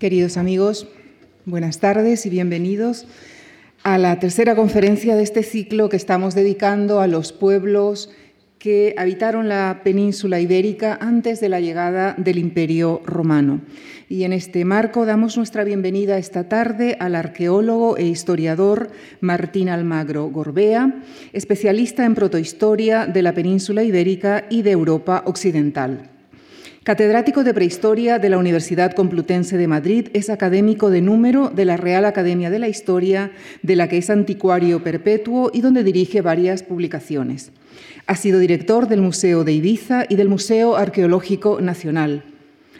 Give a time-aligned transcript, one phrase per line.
[0.00, 0.88] Queridos amigos,
[1.44, 3.06] buenas tardes y bienvenidos
[3.82, 8.08] a la tercera conferencia de este ciclo que estamos dedicando a los pueblos
[8.58, 13.60] que habitaron la península ibérica antes de la llegada del Imperio Romano.
[14.08, 20.30] Y en este marco damos nuestra bienvenida esta tarde al arqueólogo e historiador Martín Almagro
[20.30, 21.02] Gorbea,
[21.34, 26.19] especialista en protohistoria de la península ibérica y de Europa Occidental.
[26.82, 31.76] Catedrático de Prehistoria de la Universidad Complutense de Madrid, es académico de número de la
[31.76, 36.62] Real Academia de la Historia, de la que es anticuario perpetuo y donde dirige varias
[36.62, 37.52] publicaciones.
[38.06, 42.24] Ha sido director del Museo de Ibiza y del Museo Arqueológico Nacional.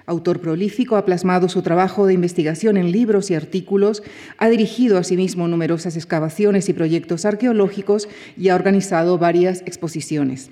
[0.06, 4.02] Autor prolífico, ha plasmado su trabajo de investigación en libros y artículos,
[4.38, 8.08] ha dirigido asimismo numerosas excavaciones y proyectos arqueológicos
[8.38, 10.50] y ha organizado varias exposiciones.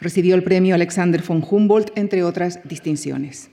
[0.00, 3.50] Recibió el premio Alexander von Humboldt, entre otras distinciones.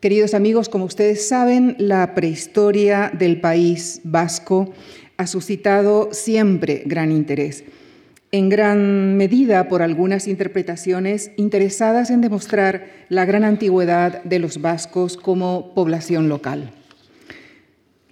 [0.00, 4.74] Queridos amigos, como ustedes saben, la prehistoria del país vasco
[5.16, 7.64] ha suscitado siempre gran interés,
[8.30, 15.16] en gran medida por algunas interpretaciones interesadas en demostrar la gran antigüedad de los vascos
[15.16, 16.70] como población local.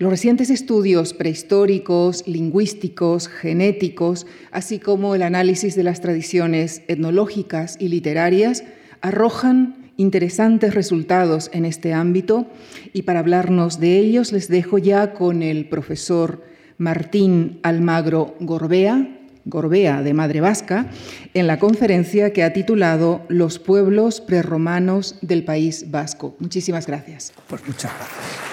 [0.02, 7.86] Los recientes estudios prehistóricos, lingüísticos, genéticos, así como el análisis de las tradiciones etnológicas y
[7.86, 8.64] literarias,
[9.00, 12.48] arrojan interesantes resultados en este ámbito
[12.92, 16.42] y para hablarnos de ellos les dejo ya con el profesor
[16.78, 20.90] Martín Almagro Gorbea, Gorbea de Madre Vasca,
[21.32, 26.34] en la conferencia que ha titulado Los pueblos prerromanos del País Vasco.
[26.40, 27.32] Muchísimas gracias.
[27.46, 28.51] Pues muchas gracias.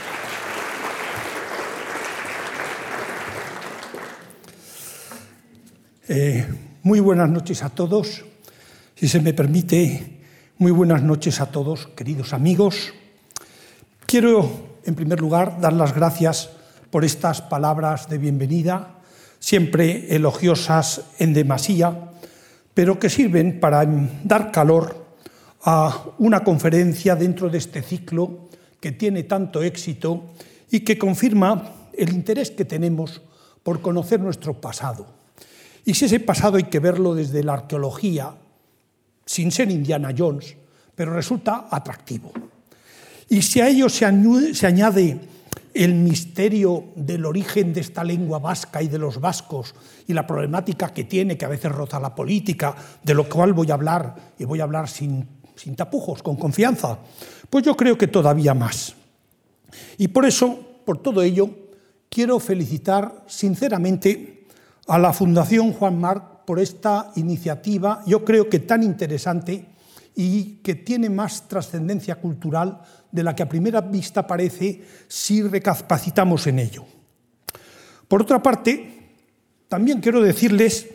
[6.12, 6.44] Eh,
[6.82, 8.26] muy buenas noches a todos.
[8.96, 10.18] Si se me permite,
[10.58, 12.96] muy buenas noches a todos, queridos amigos.
[14.08, 14.50] Quiero,
[14.86, 16.50] en primer lugar, dar las gracias
[16.90, 18.96] por estas palabras de bienvenida,
[19.38, 22.10] siempre elogiosas en demasía,
[22.74, 23.86] pero que sirven para
[24.24, 25.14] dar calor
[25.62, 30.34] a una conferencia dentro de este ciclo que tiene tanto éxito
[30.72, 33.22] y que confirma el interés que tenemos
[33.62, 35.19] por conocer nuestro pasado
[35.90, 38.36] y si ese pasado hay que verlo desde la arqueología,
[39.26, 40.56] sin ser Indiana Jones,
[40.94, 42.32] pero resulta atractivo.
[43.28, 45.20] Y si a ello se añade
[45.74, 49.74] el misterio del origen de esta lengua vasca y de los vascos
[50.06, 53.72] y la problemática que tiene, que a veces roza la política, de lo cual voy
[53.72, 57.00] a hablar, y voy a hablar sin, sin tapujos, con confianza,
[57.50, 58.94] pues yo creo que todavía más.
[59.98, 61.50] Y por eso, por todo ello,
[62.10, 64.39] quiero felicitar sinceramente
[64.90, 69.68] a la Fundación Juan Marc por esta iniciativa, yo creo que tan interesante
[70.16, 76.48] y que tiene más trascendencia cultural de la que a primera vista parece si recapacitamos
[76.48, 76.86] en ello.
[78.08, 79.14] Por otra parte,
[79.68, 80.88] también quiero decirles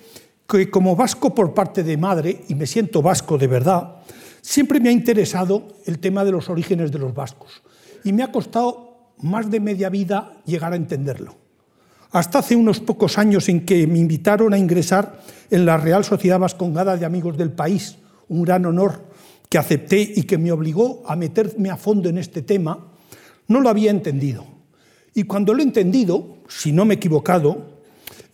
[0.49, 4.03] que como vasco por parte de madre, y me siento vasco de verdad,
[4.43, 7.63] siempre me ha interesado el tema de los orígenes de los vascos
[8.03, 11.44] y me ha costado más de media vida llegar a entenderlo
[12.15, 15.21] hasta hace unos pocos años en que me invitaron a ingresar
[15.51, 17.97] en la Real Sociedad Vascongada de Amigos del País,
[18.29, 19.03] un gran honor
[19.49, 22.93] que acepté y que me obligó a meterme a fondo en este tema,
[23.49, 24.47] no lo había entendido.
[25.13, 27.81] Y cuando lo he entendido, si no me he equivocado,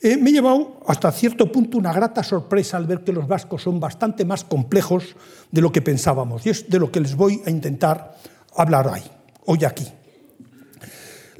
[0.02, 3.62] eh, me he llevado hasta cierto punto una grata sorpresa al ver que los vascos
[3.62, 5.16] son bastante más complejos
[5.50, 6.44] de lo que pensábamos.
[6.44, 8.18] Y es de lo que les voy a intentar
[8.54, 9.00] hablar hoy,
[9.46, 9.86] hoy aquí.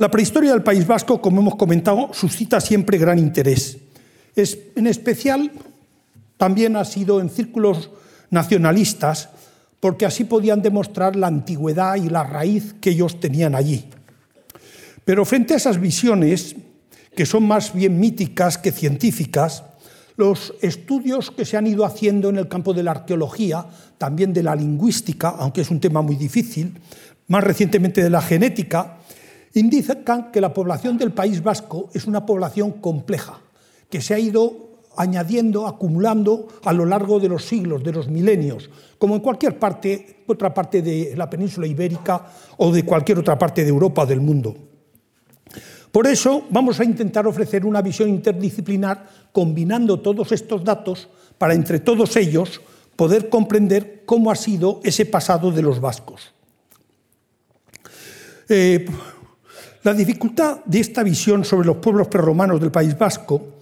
[0.01, 3.77] La prehistoria del País Vasco, como hemos comentado, suscita siempre gran interés.
[4.35, 5.53] en especial,
[6.39, 7.91] también ha sido en círculos
[8.31, 9.29] nacionalistas,
[9.79, 13.91] porque así podían demostrar la antigüedad y la raíz que ellos tenían allí.
[15.05, 16.57] Pero frente a esas visiones,
[17.15, 19.65] que son más bien míticas que científicas,
[20.17, 23.67] los estudios que se han ido haciendo en el campo de la arqueología,
[23.99, 26.73] también de la lingüística, aunque es un tema muy difícil,
[27.29, 28.97] más recientemente de la genética,
[29.55, 33.41] indican que la población del País Vasco es una población compleja,
[33.89, 38.71] que se ha ido añadiendo, acumulando a lo largo de los siglos, de los milenios,
[38.99, 42.27] como en cualquier parte, otra parte de la península ibérica
[42.59, 44.55] o de cualquier otra parte de Europa o del mundo.
[45.91, 51.09] Por eso vamos a intentar ofrecer una visión interdisciplinar combinando todos estos datos
[51.39, 52.61] para entre todos ellos
[52.95, 56.33] poder comprender cómo ha sido ese pasado de los vascos.
[58.49, 58.87] Eh,
[59.83, 63.61] la dificultad de esta visión sobre los pueblos prerromanos del País Vasco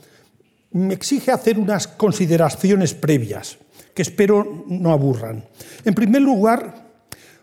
[0.73, 3.59] me exige hacer unas consideraciones previas
[3.95, 5.45] que espero no aburran.
[5.85, 6.89] En primer lugar,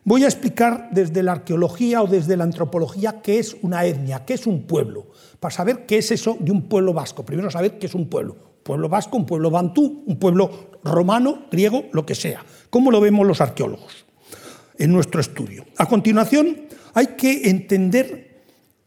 [0.04, 4.33] voy a explicar desde la arqueología o desde la antropología qué es una etnia, qué
[4.33, 5.07] es un pueblo,
[5.39, 7.25] para saber qué es eso de un pueblo vasco.
[7.25, 8.36] Primero saber qué es un pueblo.
[8.63, 12.44] Pueblo vasco, un pueblo bantú, un pueblo romano, griego, lo que sea.
[12.69, 14.06] ¿Cómo lo vemos los arqueólogos
[14.77, 15.66] en nuestro estudio?
[15.77, 18.34] A continuación, hay que entender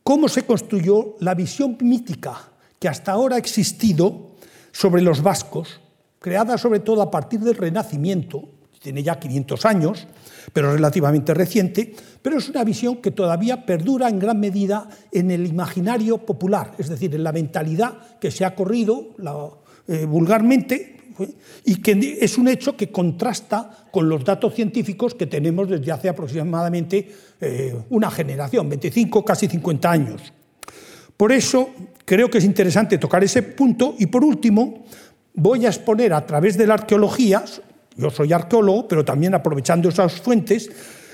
[0.08, 4.30] cómo se construyó la visión mítica que hasta ahora ha existido
[4.72, 5.82] sobre los vascos,
[6.18, 8.48] creada sobre todo a partir del Renacimiento,
[8.80, 10.08] tiene ya 500 años,
[10.54, 15.46] pero relativamente reciente, pero es una visión que todavía perdura en gran medida en el
[15.46, 19.08] imaginario popular, es decir, en la mentalidad que se ha corrido
[19.88, 20.97] eh, vulgarmente
[21.64, 26.08] y que es un hecho que contrasta con los datos científicos que tenemos desde hace
[26.08, 30.32] aproximadamente eh, una generación, 25, casi 50 años.
[31.16, 31.70] Por eso
[32.04, 34.84] creo que es interesante tocar ese punto y por último
[35.34, 37.44] voy a exponer a través de la arqueología
[37.98, 40.70] yo soy arqueólogo, pero también aprovechando esas fuentes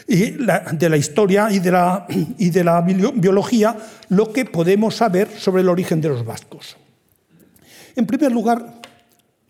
[0.07, 2.07] y de la historia y de la,
[2.39, 3.75] y de la biología,
[4.11, 6.77] lo que podemos saber sobre el origen de los vascos.
[7.97, 8.83] En primer lugar,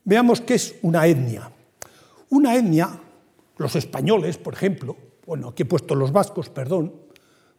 [0.05, 1.51] veamos qué es una etnia.
[2.31, 3.01] Una etnia,
[3.57, 4.97] los españoles, por ejemplo,
[5.27, 6.93] bueno, aquí he puesto los vascos, perdón,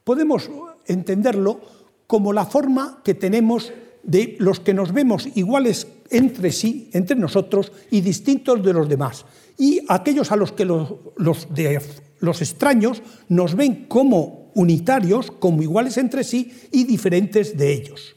[0.03, 0.49] podemos
[0.85, 1.59] entenderlo
[2.07, 7.71] como la forma que tenemos de los que nos vemos iguales entre sí, entre nosotros,
[7.89, 9.25] y distintos de los demás
[9.57, 16.23] y aquellos a los que los, los, extraños nos ven como unitarios, como iguales entre
[16.23, 18.15] sí y diferentes de ellos.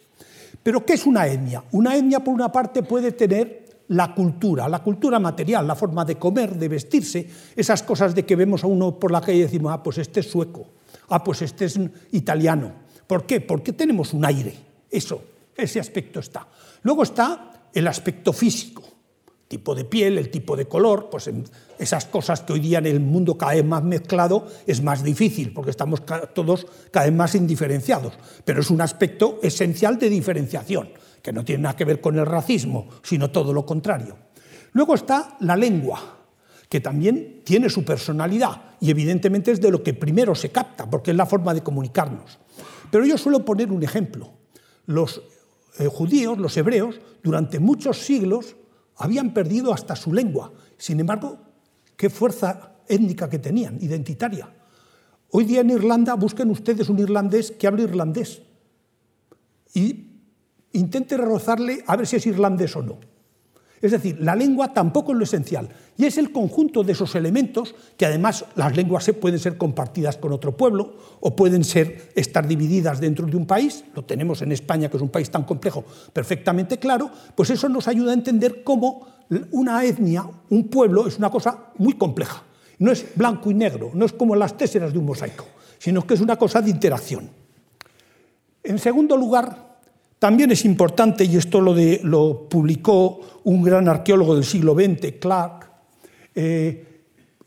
[0.63, 1.65] Pero ¿qué es una etnia?
[1.73, 6.17] Una etnia, por una parte, puede tener la cultura, la cultura material, la forma de
[6.17, 9.73] comer, de vestirse, esas cosas de que vemos a uno por la calle y decimos,
[9.73, 10.67] ah, pues este es sueco,
[11.09, 11.79] ah, pues este es
[12.13, 12.73] italiano.
[13.07, 13.41] ¿Por qué?
[13.41, 14.55] Porque tenemos un aire,
[14.91, 15.23] eso,
[15.57, 16.47] ese aspecto está.
[16.83, 18.83] Luego está el aspecto físico
[19.49, 21.31] tipo de piel, el tipo de color, pues
[21.79, 25.53] esas cosas que hoy día en el mundo cada vez más mezclado es más difícil,
[25.53, 26.03] porque estamos
[26.35, 28.13] todos cada vez más indiferenciados.
[28.45, 30.91] Pero es un aspecto esencial de diferenciación,
[31.29, 34.17] que no tiene nada que ver con el racismo, sino todo lo contrario.
[34.73, 36.01] Luego está la lengua,
[36.71, 41.11] que también tiene su personalidad y evidentemente es de lo que primero se capta, porque
[41.11, 42.39] es la forma de comunicarnos.
[42.91, 44.33] Pero yo suelo poner un ejemplo.
[44.87, 45.21] Los
[45.79, 48.57] eh, judíos, los hebreos, durante muchos siglos
[48.97, 50.51] habían perdido hasta su lengua.
[50.79, 51.41] Sin embargo,
[51.95, 54.49] qué fuerza étnica que tenían, identitaria.
[55.29, 58.41] Hoy día en Irlanda busquen ustedes un irlandés que hable irlandés
[59.75, 60.08] y
[60.73, 62.99] intente rozarle a ver si es irlandés o no.
[63.81, 65.69] Es decir, la lengua tampoco es lo esencial.
[65.97, 70.33] Y es el conjunto de esos elementos que además las lenguas pueden ser compartidas con
[70.33, 73.85] otro pueblo o pueden ser, estar divididas dentro de un país.
[73.95, 77.11] Lo tenemos en España, que es un país tan complejo, perfectamente claro.
[77.35, 79.07] Pues eso nos ayuda a entender cómo
[79.53, 82.43] una etnia, un pueblo, es una cosa muy compleja.
[82.79, 85.45] No es blanco y negro, no es como las téseras de un mosaico,
[85.79, 87.31] sino que es una cosa de interacción.
[88.63, 89.68] En segundo lugar,
[90.19, 95.71] también es importante, y esto lo, publicó un gran arqueólogo del siglo XX, Clark,
[96.35, 96.85] eh,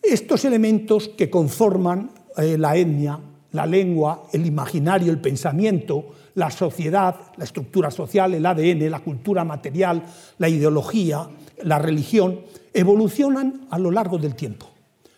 [0.01, 3.19] estos elementos que conforman eh, la etnia,
[3.51, 9.43] la lengua, el imaginario, el pensamiento, la sociedad, la estructura social, el ADN, la cultura
[9.43, 10.03] material,
[10.37, 11.27] la ideología,
[11.63, 12.39] la religión,
[12.73, 14.67] evolucionan a lo largo del tiempo.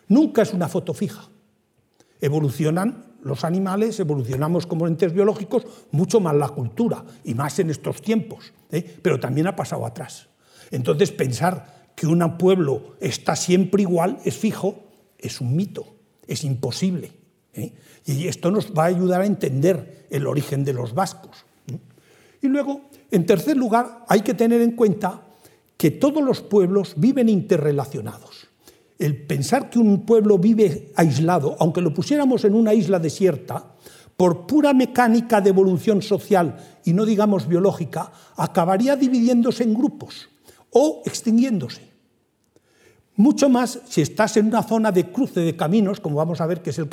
[0.08, 1.30] Nunca es una foto fija.
[2.20, 8.02] Evolucionan los animales evolucionamos como entes biológicos, mucho más la cultura, y más en estos
[8.02, 8.98] tiempos, ¿eh?
[9.02, 10.30] pero también ha pasado atrás.
[10.72, 14.84] Entonces, pensar que un pueblo está siempre igual, es fijo,
[15.18, 15.96] es un mito,
[16.28, 17.12] es imposible.
[17.54, 17.74] ¿eh?
[18.06, 21.46] Y esto nos va a ayudar a entender el origen de los vascos.
[21.68, 21.78] ¿eh?
[22.42, 25.22] Y luego, en tercer lugar, hay que tener en cuenta
[25.78, 28.48] que todos los pueblos viven interrelacionados
[29.04, 33.76] el pensar que un pueblo vive aislado, aunque lo pusiéramos en una isla desierta,
[34.16, 36.56] por pura mecánica de evolución social
[36.86, 40.30] y no digamos biológica, acabaría dividiéndose en grupos
[40.70, 41.93] o extinguiéndose.
[43.16, 46.64] Mucho más si estás en una zona de cruce de caminos, como vamos a ver
[46.64, 46.90] que es el,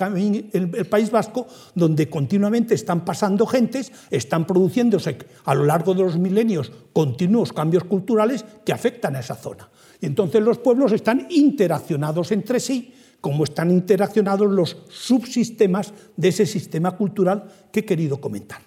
[0.52, 6.18] el, País Vasco, donde continuamente están pasando gentes, están produciéndose a lo largo de los
[6.18, 9.70] milenios continuos cambios culturales que afectan a esa zona.
[9.98, 16.44] Y entonces los pueblos están interaccionados entre sí, como están interaccionados los subsistemas de ese
[16.44, 18.60] sistema cultural que he querido comentar.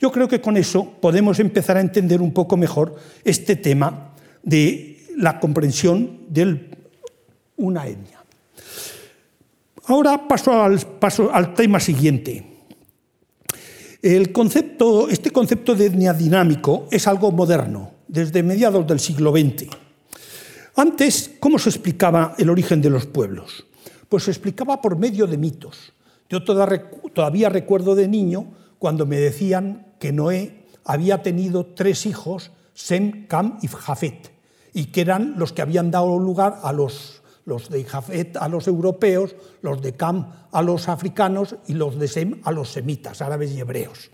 [0.00, 4.96] Yo creo que con eso podemos empezar a entender un poco mejor este tema de
[5.16, 6.75] la comprensión de
[7.56, 8.24] una etnia.
[9.86, 12.44] Ahora paso al, paso al tema siguiente.
[14.02, 19.68] El concepto, este concepto de etnia dinámico es algo moderno, desde mediados del siglo XX.
[20.76, 23.66] Antes, ¿cómo se explicaba el origen de los pueblos?
[24.08, 25.92] Pues se explicaba por medio de mitos.
[26.28, 33.26] Yo todavía recuerdo de niño cuando me decían que Noé había tenido tres hijos, Sem,
[33.26, 34.30] Cam y Jafet,
[34.74, 38.66] y que eran los que habían dado lugar a los, los de Jafet a los
[38.66, 43.52] europeos, los de Cam a los africanos y los de Sem a los semitas, árabes
[43.52, 44.10] y hebreos.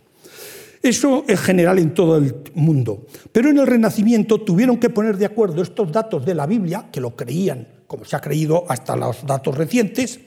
[0.83, 3.07] Eso es general en todo el mundo.
[3.31, 7.01] Pero en el Renacimiento tuvieron que poner de acuerdo estos datos de la Biblia, que
[7.01, 10.21] lo creían, como se ha creído hasta los datos recientes,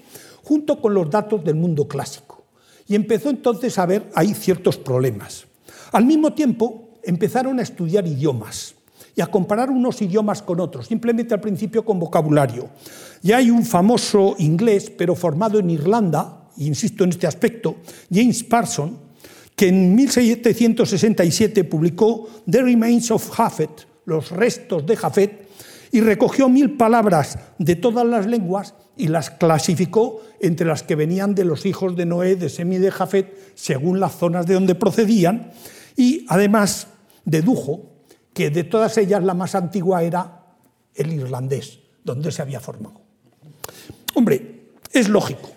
[0.44, 2.46] junto con los datos del mundo clásico.
[2.88, 5.46] Y empezó entonces a haber ahí ciertos problemas.
[5.92, 8.76] Al mismo tiempo, empezaron a estudiar idiomas
[9.16, 12.70] y a comparar unos idiomas con otros, simplemente al principio con vocabulario.
[13.22, 17.78] Ya hay un famoso inglés, pero formado en Irlanda, insisto en este aspecto,
[18.12, 19.00] James Parson,
[19.56, 25.48] que en 1767 publicó The Remains of Jafet, los restos de Jafet,
[25.92, 31.36] y recogió mil palabras de todas las lenguas y las clasificó entre las que venían
[31.36, 34.76] de los hijos de Noé, de Semi y de Jafet, según las zonas de donde
[34.76, 35.52] procedían,
[35.96, 36.88] y además
[37.24, 37.95] dedujo
[38.36, 40.44] que de todas ellas la más antigua era
[40.94, 43.00] el irlandés, donde se había formado.
[44.14, 45.50] Hombre, es lógico.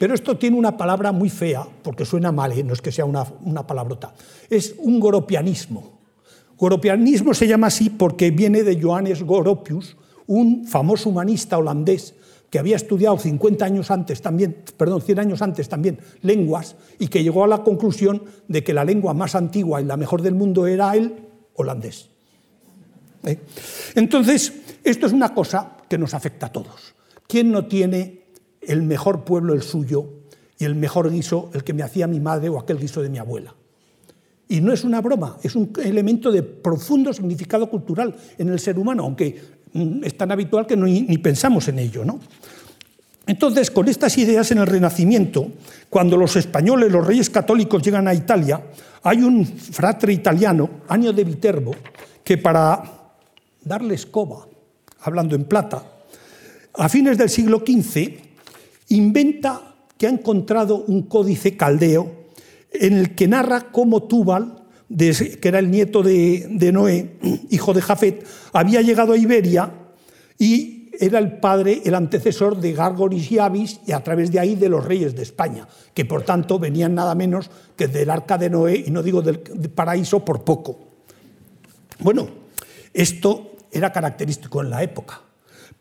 [0.00, 2.64] Pero esto tiene una palabra muy fea, porque suena mal, ¿eh?
[2.64, 4.12] no es que sea una, una palabrota.
[4.50, 6.00] Es un goropianismo.
[6.58, 12.14] Goropianismo se llama así porque viene de Johannes Goropius, un famoso humanista holandés
[12.50, 17.22] que había estudiado 50 años antes también, perdón, 100 años antes también lenguas y que
[17.22, 20.66] llegó a la conclusión de que la lengua más antigua y la mejor del mundo
[20.66, 21.14] era el
[21.54, 22.13] holandés.
[23.24, 23.38] ¿Eh?
[23.94, 24.52] Entonces,
[24.82, 26.94] esto es una cosa que nos afecta a todos.
[27.26, 28.24] ¿Quién no tiene
[28.66, 30.08] el mejor pueblo el suyo
[30.58, 33.18] y el mejor guiso el que me hacía mi madre o aquel guiso de mi
[33.18, 33.54] abuela.
[34.48, 38.78] Y no es una broma, es un elemento de profundo significado cultural en el ser
[38.78, 39.40] humano, aunque
[39.72, 42.04] mm, es tan habitual que ni, ni pensamos en ello.
[42.04, 42.20] ¿no?
[43.26, 45.48] Entonces, con estas ideas en el Renacimiento,
[45.88, 48.62] cuando los españoles, los reyes católicos llegan a Italia,
[49.02, 51.74] hay un fratre italiano, Año de Viterbo,
[52.22, 52.93] que para
[53.64, 54.46] darle escoba,
[55.00, 55.84] hablando en plata,
[56.74, 58.18] a fines del siglo XV
[58.88, 62.24] inventa que ha encontrado un códice caldeo
[62.72, 67.16] en el que narra cómo Tubal, que era el nieto de, Noé,
[67.50, 69.72] hijo de Jafet, había llegado a Iberia
[70.38, 74.54] y era el padre, el antecesor de Gargoris y Avis y a través de ahí
[74.54, 78.50] de los reyes de España, que por tanto venían nada menos que del arca de
[78.50, 80.78] Noé y no digo del paraíso por poco.
[82.00, 82.28] Bueno,
[82.92, 85.20] esto era característico en la época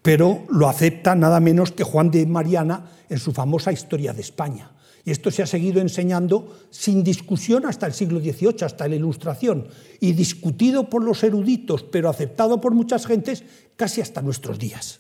[0.04, 4.70] pero lo acepta nada menos que Juan de Mariana en su famosa Historia de España.
[5.06, 9.68] Y esto se ha seguido enseñando sin discusión hasta el siglo XVIII, hasta la Ilustración,
[10.00, 13.44] y discutido por los eruditos, pero aceptado por muchas gentes
[13.76, 15.00] casi hasta nuestros días.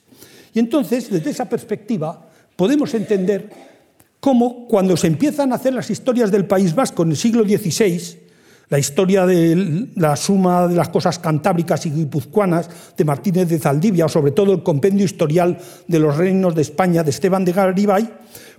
[0.53, 3.50] Y entonces, desde esa perspectiva, podemos entender
[4.19, 8.22] cómo cuando se empiezan a hacer las historias del País Vasco en el siglo XVI,
[8.73, 14.07] la historia de la suma de las cosas cantábricas y guipuzcoanas de Martínez de Zaldivia,
[14.07, 18.09] o sobre todo el compendio historial de los reinos de España de Esteban de Garibay,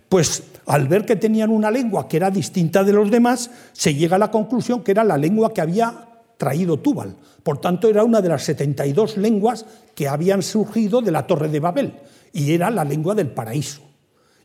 [0.08, 4.14] pues al ver que tenían una lengua que era distinta de los demás, se llega
[4.14, 6.06] a la conclusión que era la lengua que había
[6.36, 7.16] traído Túbal.
[7.42, 9.66] Por tanto, era una de las 72 lenguas
[9.96, 11.92] que habían surgido de la Torre de Babel,
[12.32, 13.82] y era la lengua del paraíso.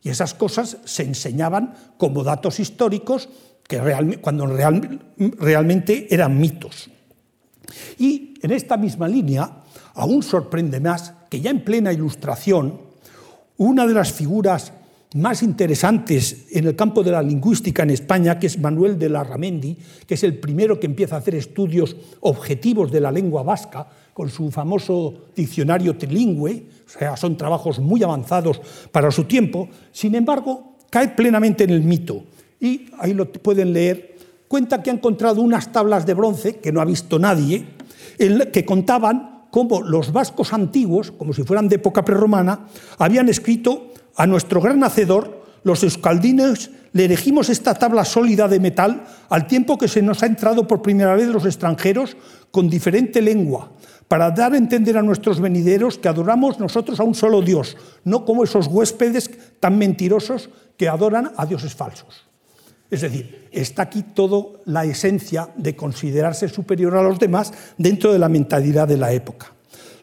[0.02, 3.28] Y esas cosas se enseñaban como datos históricos
[3.70, 4.46] que cuando
[5.38, 6.90] realmente eran mitos.
[8.00, 9.62] Y en esta misma línea,
[9.94, 12.80] aún sorprende más que ya en plena ilustración,
[13.58, 14.72] una de las figuras
[15.14, 19.76] más interesantes en el campo de la lingüística en España, que es Manuel de Larramendi,
[20.04, 24.28] que es el primero que empieza a hacer estudios objetivos de la lengua vasca, con
[24.30, 28.60] su famoso diccionario trilingüe, o sea, son trabajos muy avanzados
[28.90, 32.24] para su tiempo, sin embargo, cae plenamente en el mito
[32.60, 36.80] y ahí lo pueden leer, cuenta que ha encontrado unas tablas de bronce que no
[36.80, 37.66] ha visto nadie,
[38.52, 42.66] que contaban cómo los vascos antiguos, como si fueran de época prerromana,
[42.98, 49.04] habían escrito a nuestro gran hacedor, los euskaldines, le elegimos esta tabla sólida de metal
[49.28, 52.16] al tiempo que se nos ha entrado por primera vez los extranjeros
[52.50, 53.72] con diferente lengua,
[54.08, 58.24] para dar a entender a nuestros venideros que adoramos nosotros a un solo Dios, no
[58.24, 62.29] como esos huéspedes tan mentirosos que adoran a dioses falsos.
[62.90, 68.18] Es decir, está aquí toda la esencia de considerarse superior a los demás dentro de
[68.18, 69.52] la mentalidad de la época.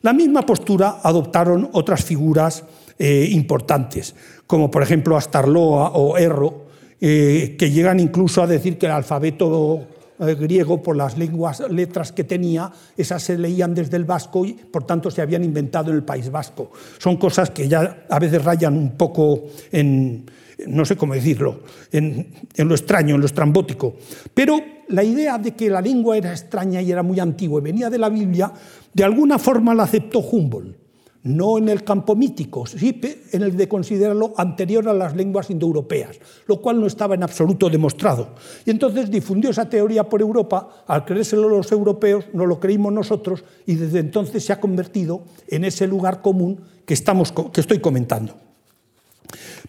[0.02, 2.64] La misma postura adoptaron otras figuras
[2.98, 4.16] eh, importantes,
[4.46, 6.68] como por ejemplo Astarloa o Erro,
[7.02, 9.86] eh, que llegan incluso a decir que el alfabeto
[10.20, 14.54] eh, griego por las lenguas, letras que tenía, esas se leían desde el vasco y
[14.54, 16.72] por tanto se habían inventado en el País Vasco.
[16.98, 20.26] Son cosas que ya a veces rayan un poco en,
[20.66, 21.62] no sé cómo decirlo,
[21.92, 23.96] en, lo extraño, en lo estrambótico.
[24.34, 24.60] Pero
[24.90, 27.98] la idea de que la lengua era extraña y era muy antigua y venía de
[27.98, 28.52] la Biblia,
[28.94, 30.88] de alguna forma la aceptó Humboldt
[31.28, 33.00] no en el campo mítico, sí
[33.32, 37.70] en el de considerarlo anterior a las lenguas indoeuropeas, lo cual no estaba en absoluto
[37.70, 38.36] demostrado.
[38.66, 43.44] Y entonces difundió esa teoría por Europa, al creérselo los europeos, no lo creímos nosotros,
[43.66, 48.47] y desde entonces se ha convertido en ese lugar común que, estamos, que estoy comentando.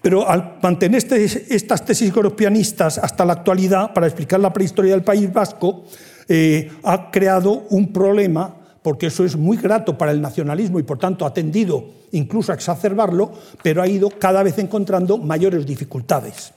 [0.00, 1.24] Pero al mantener este,
[1.54, 5.84] estas tesis europeanistas hasta la actualidad, para explicar la prehistoria del País Vasco,
[6.28, 10.98] eh, ha creado un problema porque eso es muy grato para el nacionalismo y por
[10.98, 16.52] tanto ha tendido incluso a exacerbarlo, pero ha ido cada vez encontrando mayores dificultades.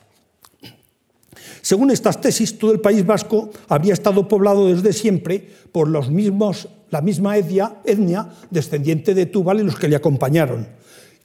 [1.61, 6.69] Según estas tesis, todo el País Vasco habría estado poblado desde siempre por los mismos,
[6.89, 10.67] la misma etnia, etnia descendiente de Túbal y los que le acompañaron,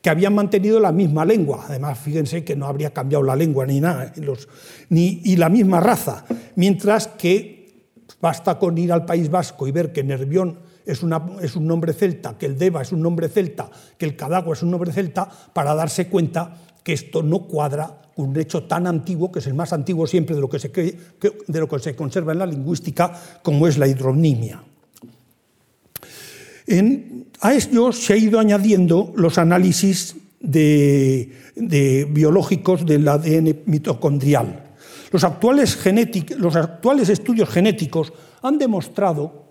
[0.07, 1.65] que habían mantenido la misma lengua.
[1.69, 4.13] Además, fíjense que no habría cambiado la lengua ni nada,
[4.89, 9.93] ni, y la misma raza, mientras que basta con ir al País Vasco y ver
[9.93, 14.15] que Nervión es, un nombre celta, que el Deva es un nombre celta, que el
[14.15, 18.63] Cadagua es un nombre celta, para darse cuenta que esto no cuadra con un hecho
[18.63, 21.81] tan antiguo, que es el más antiguo siempre de lo que se, de lo que
[21.81, 24.63] se conserva en la lingüística, como es la hidronimia.
[27.41, 34.65] A esto se ha ido añadiendo los análisis de, biológicos del ADN mitocondrial.
[35.13, 35.79] Los actuales,
[37.09, 38.13] estudios genéticos
[38.43, 39.47] han demostrado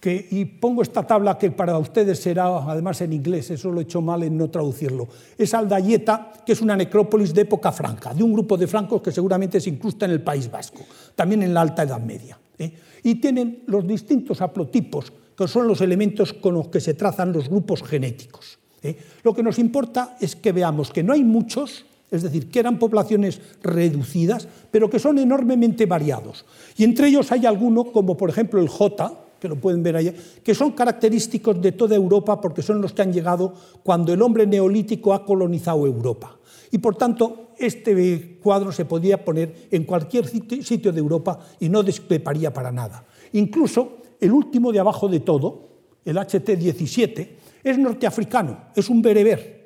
[0.00, 4.00] y pongo esta tabla que para ustedes será, además en inglés, eso lo he hecho
[4.00, 8.32] mal en no traducirlo, es Aldayeta, que es una necrópolis de época franca, de un
[8.32, 10.80] grupo de francos que seguramente se incrusta en el País Vasco,
[11.14, 12.38] también en la Alta Edad Media.
[12.58, 12.72] ¿eh?
[13.02, 17.48] Y tienen los distintos haplotipos, que son los elementos con los que se trazan los
[17.48, 18.58] grupos genéticos.
[18.82, 18.98] ¿eh?
[19.22, 22.80] Lo que nos importa es que veamos que no hay muchos, es decir, que eran
[22.80, 26.44] poblaciones reducidas, pero que son enormemente variados.
[26.76, 30.12] Y entre ellos hay alguno, como por ejemplo el J, que lo pueden ver allá,
[30.42, 34.44] que son característicos de toda Europa porque son los que han llegado cuando el hombre
[34.44, 36.36] neolítico ha colonizado Europa.
[36.72, 41.84] Y por tanto, este cuadro se podía poner en cualquier sitio de Europa y no
[41.84, 43.06] discreparía para nada.
[43.32, 45.68] Incluso el último de abajo de todo,
[46.04, 47.28] el HT-17,
[47.62, 49.58] es norteafricano, es un bereber.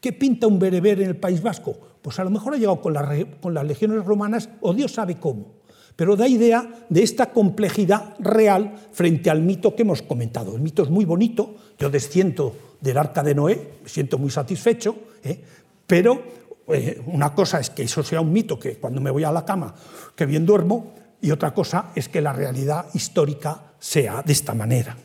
[0.00, 1.76] ¿Qué pinta un bereber en el País Vasco?
[2.02, 5.56] Pues a lo mejor ha llegado con, las legiones romanas o Dios sabe cómo
[5.96, 10.54] pero da idea de esta complejidad real frente al mito que hemos comentado.
[10.54, 14.94] El mito es muy bonito, yo desciendo del arca de Noé, me siento muy satisfecho,
[15.24, 15.40] ¿eh?
[15.86, 16.22] pero
[16.68, 19.46] eh, una cosa es que eso sea un mito, que cuando me voy a la
[19.46, 19.74] cama,
[20.14, 24.96] que bien duermo, y otra cosa es que la realidad histórica sea de esta manera.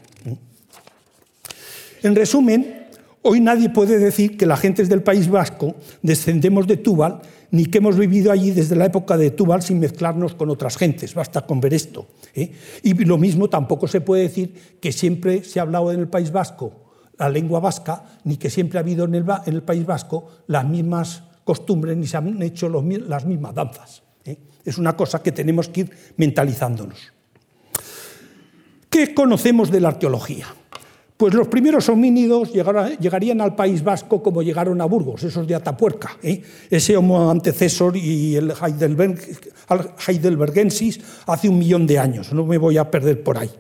[2.04, 2.88] En resumen,
[3.22, 7.22] hoy nadie puede decir que la gente del País Vasco descendemos de Túbal
[7.52, 11.14] ni que hemos vivido allí desde la época de Túbal sin mezclarnos con otras gentes,
[11.14, 12.08] basta con ver esto.
[12.34, 12.52] ¿eh?
[12.82, 16.32] Y lo mismo tampoco se puede decir que siempre se ha hablado en el País
[16.32, 21.22] Vasco la lengua vasca, ni que siempre ha habido en el, País Vasco las mismas
[21.44, 24.02] costumbres, ni se han hecho las mismas danzas.
[24.66, 27.12] Es una cosa que tenemos que ir mentalizándonos.
[28.90, 30.48] ¿Qué conocemos de la arqueología?
[31.22, 36.18] Pues los primeros homínidos llegarían al País Vasco como llegaron a Burgos, esos de Atapuerca.
[36.24, 36.42] ¿eh?
[36.68, 38.52] Ese homo antecesor y el
[40.08, 43.52] heidelbergensis hace un millón de años, no me voy a perder por ahí.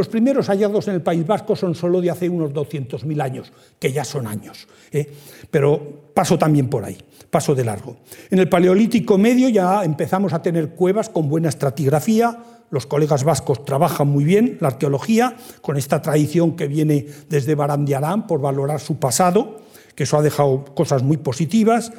[0.00, 3.92] Los primeros hallados en el País Vasco son solo de hace unos 200.000 años, que
[3.92, 5.12] ya son años, ¿eh?
[5.50, 6.96] pero paso también por ahí,
[7.28, 7.98] paso de largo.
[8.30, 12.38] En el Paleolítico Medio ya empezamos a tener cuevas con buena estratigrafía,
[12.70, 18.26] los colegas vascos trabajan muy bien la arqueología, con esta tradición que viene desde Barandiarán
[18.26, 19.60] por valorar su pasado,
[19.94, 21.92] que eso ha dejado cosas muy positivas,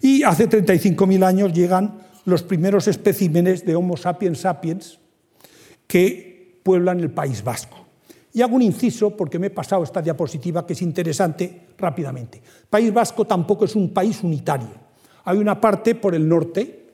[0.00, 5.00] y hace 35.000 años llegan los primeros especímenes de Homo sapiens sapiens
[5.88, 6.37] que
[6.68, 7.78] pueblan el País Vasco.
[8.34, 12.42] Y hago un inciso porque me he pasado esta diapositiva que es interesante rápidamente.
[12.68, 14.68] País Vasco tampoco es un país unitario.
[15.24, 16.90] Hay una parte por el norte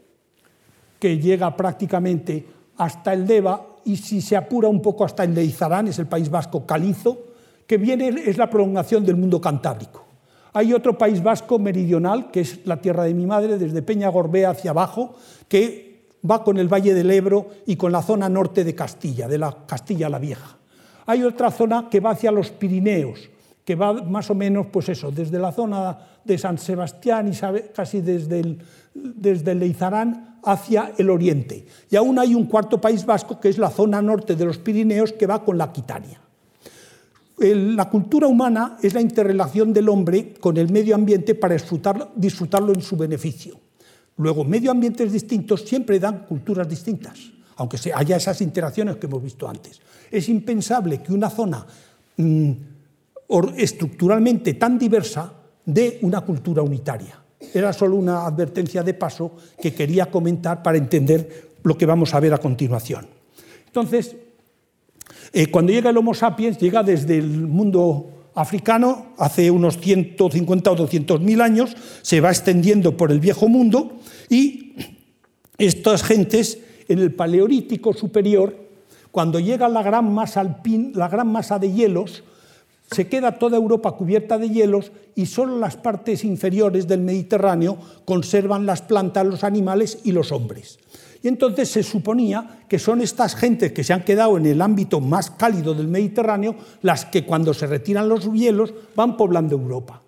[1.00, 5.42] que llega prácticamente hasta el Deva y si se apura un poco hasta el de
[5.42, 7.18] Izarán, es el País Vasco calizo,
[7.66, 10.04] que viene es la prolongación del mundo cantábrico.
[10.52, 14.50] Hay otro País Vasco meridional, que es la tierra de mi madre, desde Peña Gorbea
[14.50, 15.16] hacia abajo,
[15.48, 15.83] que
[16.28, 19.56] va con el Valle del Ebro y con la zona norte de Castilla, de la
[19.66, 20.56] Castilla la Vieja.
[21.06, 23.28] Hay otra zona que va hacia los Pirineos,
[23.64, 27.36] que va más o menos, pues eso, desde la zona de San Sebastián y
[27.74, 28.58] casi desde el,
[28.94, 31.66] desde Leizarán hacia el oriente.
[31.90, 35.12] Y aún hay un cuarto país vasco, que es la zona norte de los Pirineos,
[35.12, 36.20] que va con la Aquitania.
[37.36, 41.56] La cultura humana es la interrelación del hombre con el medio ambiente para
[42.14, 43.63] disfrutarlo en su beneficio.
[44.16, 47.18] Luego, medio ambientes distintos siempre dan culturas distintas,
[47.56, 49.80] aunque haya esas interacciones que hemos visto antes.
[50.10, 51.66] Es impensable que una zona
[52.16, 52.52] mm,
[53.56, 55.32] estructuralmente tan diversa
[55.64, 57.18] dé una cultura unitaria.
[57.52, 62.20] Era solo una advertencia de paso que quería comentar para entender lo que vamos a
[62.20, 63.06] ver a continuación.
[63.66, 64.16] Entonces,
[65.32, 70.74] eh, cuando llega el Homo sapiens, llega desde el mundo africano, hace unos 150 o
[70.74, 74.74] 200 mil años, se va extendiendo por el viejo mundo y
[75.58, 78.56] estas gentes en el Paleolítico superior,
[79.10, 82.24] cuando llega la gran masa alpin, la gran masa de hielos,
[82.90, 88.66] se queda toda Europa cubierta de hielos y solo las partes inferiores del Mediterráneo conservan
[88.66, 90.78] las plantas, los animales y los hombres.
[91.24, 95.00] Y entonces se suponía que son estas gentes que se han quedado en el ámbito
[95.00, 100.02] más cálido del Mediterráneo las que cuando se retiran los hielos van poblando Europa.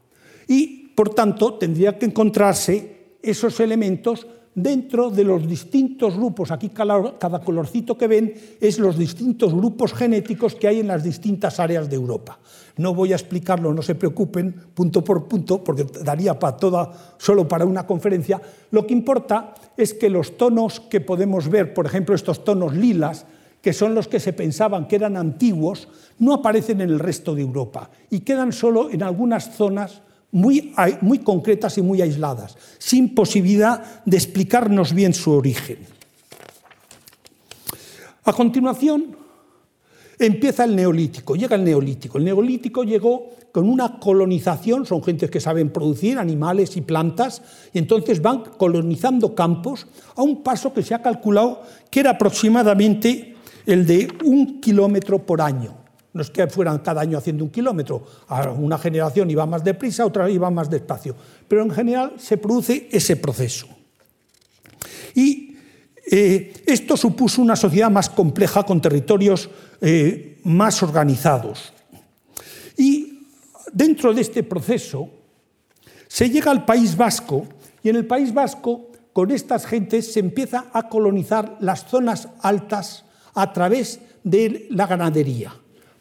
[0.47, 4.27] Y, por tanto, tendría que encontrarse esos elementos
[4.57, 10.55] dentro de los distintos grupos, aquí cada colorcito que ven es los distintos grupos genéticos
[10.55, 12.39] que hay en las distintas áreas de Europa.
[12.79, 17.47] No voy a explicarlo, no se preocupen, punto por punto, porque daría para toda, solo
[17.47, 18.41] para una conferencia.
[18.71, 23.27] Lo que importa es que los tonos que podemos ver, por ejemplo, estos tonos lilas,
[23.61, 25.89] que son los que se pensaban que eran antiguos,
[26.19, 30.01] no aparecen en el resto de Europa y quedan solo en algunas zonas
[30.33, 35.79] muy, muy concretas y muy aisladas, sin posibilidad de explicarnos bien su origen.
[38.25, 39.17] A continuación,
[40.19, 42.19] empieza el neolítico, llega el neolítico.
[42.19, 47.41] El neolítico llegó con una colonización, son gentes que saben producir animales y plantas,
[47.73, 53.37] y entonces van colonizando campos a un paso que se ha calculado que era aproximadamente
[53.65, 55.86] el de un kilómetro por año.
[56.17, 58.03] No es que fueran cada año haciendo un kilómetro,
[58.57, 61.15] una generación iba más deprisa, otra iba más despacio,
[61.47, 63.69] pero en general se produce ese proceso.
[65.15, 65.59] Y
[66.11, 69.51] eh, esto supuso una sociedad más compleja con territorios
[69.83, 71.75] eh, más organizados.
[72.79, 73.27] Y
[73.71, 75.11] dentro de este proceso
[76.09, 77.47] se llega al País Vasco
[77.83, 83.05] y en el País Vasco con estas gentes se empieza a colonizar las zonas altas
[83.35, 85.53] a través de la ganadería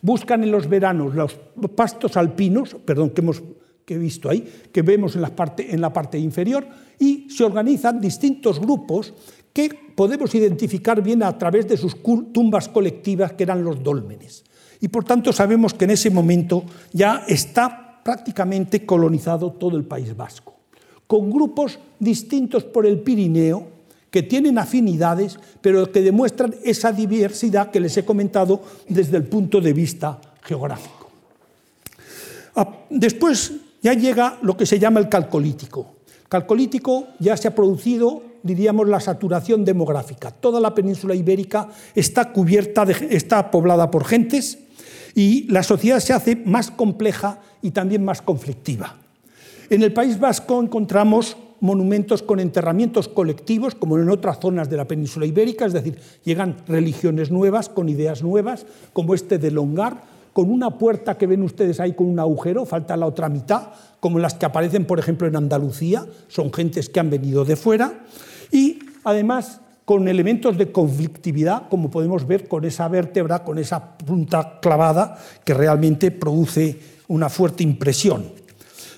[0.06, 1.36] buscan en los veranos los
[1.76, 3.42] pastos alpinos, perdón, que hemos
[3.86, 6.68] que he visto ahí, que vemos en la, parte, en la parte inferior,
[7.00, 9.14] y se organizan distintos grupos
[9.54, 11.98] que podemos identificar bien a través de sus
[12.34, 14.44] tumbas colectivas, que eran los dólmenes.
[14.82, 20.16] Y por tanto sabemos que en ese momento ya está prácticamente colonizado todo el País
[20.16, 20.56] Vasco,
[21.08, 23.75] con grupos distintos por el Pirineo,
[24.16, 29.60] que tienen afinidades, pero que demuestran esa diversidad que les he comentado desde el punto
[29.60, 31.12] de vista geográfico.
[32.56, 33.52] Ah, después
[33.84, 35.96] ya llega lo que se llama el calcolítico.
[36.30, 40.32] Calcolítico ya se ha producido, diríamos, la saturación demográfica.
[40.32, 44.60] Toda la península ibérica está cubierta, está poblada por gentes
[45.14, 48.96] y la sociedad se hace más compleja y también más conflictiva.
[49.70, 54.88] En el País Vasco encontramos monumentos con enterramientos colectivos, como en otras zonas de la
[54.88, 60.52] península ibérica, es decir, llegan religiones nuevas, con ideas nuevas, como este de Longar, con
[60.52, 63.70] una puerta que ven ustedes ahí con un agujero, falta la otra mitad,
[64.02, 68.02] como las que aparecen, por ejemplo, en Andalucía, son gentes que han venido de fuera,
[68.52, 74.60] y además con elementos de conflictividad, como podemos ver con esa vértebra, con esa punta
[74.62, 78.26] clavada, que realmente produce una fuerte impresión.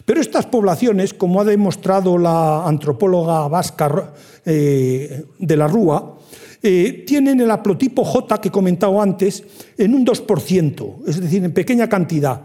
[0.07, 4.13] Pero estas poblaciones, como ha demostrado la antropóloga vasca
[4.45, 6.15] eh, de la Rúa,
[6.63, 9.43] eh, tienen el haplotipo J que he comentado antes
[9.77, 12.39] en un 2%, es decir, en pequeña cantidad.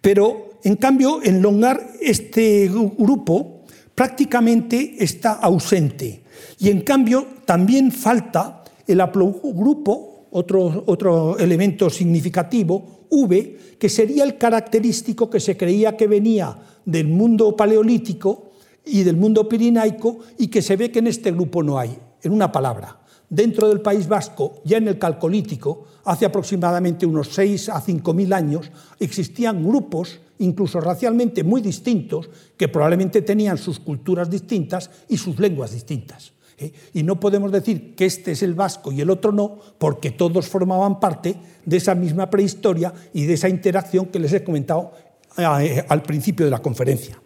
[0.00, 6.22] Pero, en cambio, en Longar este grupo prácticamente está ausente.
[6.58, 14.38] Y, en cambio, también falta el haplogrupo, otro, otro elemento significativo, V, que sería el
[14.38, 18.52] característico que se creía que venía del mundo paleolítico
[18.84, 21.98] y del mundo pirinaico y que se ve que en este grupo no hay.
[22.22, 27.68] En una palabra, dentro del País Vasco, ya en el Calcolítico, hace aproximadamente unos 6
[27.68, 34.30] a 5 mil años, existían grupos, incluso racialmente muy distintos, que probablemente tenían sus culturas
[34.30, 36.32] distintas y sus lenguas distintas.
[36.58, 36.72] ¿Eh?
[36.94, 40.48] Y no podemos decir que este es el vasco y el otro no, porque todos
[40.48, 44.92] formaban parte de esa misma prehistoria y de esa interacción que les he comentado
[45.36, 47.20] eh, al principio de la conferencia.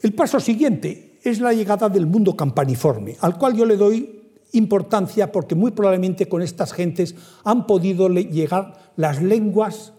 [0.00, 4.18] El paso siguiente es la llegada del mundo campaniforme, al cual yo le doy
[4.52, 9.92] importancia porque muy probablemente con estas gentes han podido llegar las lenguas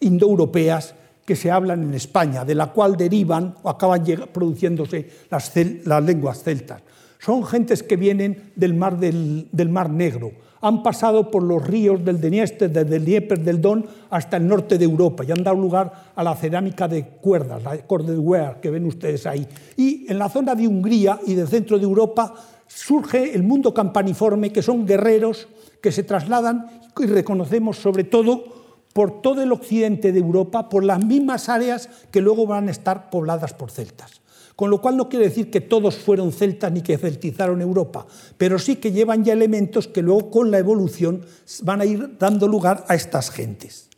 [0.00, 5.54] indoeuropeas que se hablan en España, de la cual derivan o acaban produciéndose las,
[6.02, 6.82] lenguas celtas.
[7.18, 12.20] Son gentes que vienen del mar, del, mar Negro, han pasado por los ríos del
[12.20, 16.12] Dniester, desde el Dnieper, del Don, hasta el norte de Europa y han dado lugar
[16.14, 19.46] a la cerámica de cuerdas, la cordeware que ven ustedes ahí.
[19.76, 22.34] Y en la zona de Hungría y del centro de Europa
[22.66, 25.48] surge el mundo campaniforme, que son guerreros
[25.80, 26.66] que se trasladan
[26.98, 28.59] y reconocemos sobre todo
[28.92, 33.10] por todo el occidente de Europa, por las mismas áreas que luego van a estar
[33.10, 34.20] pobladas por celtas.
[34.56, 38.58] Con lo cual no quiere decir que todos fueron celtas ni que celtizaron Europa, pero
[38.58, 41.24] sí que llevan ya elementos que luego con la evolución
[41.62, 43.88] van a ir dando lugar a estas gentes.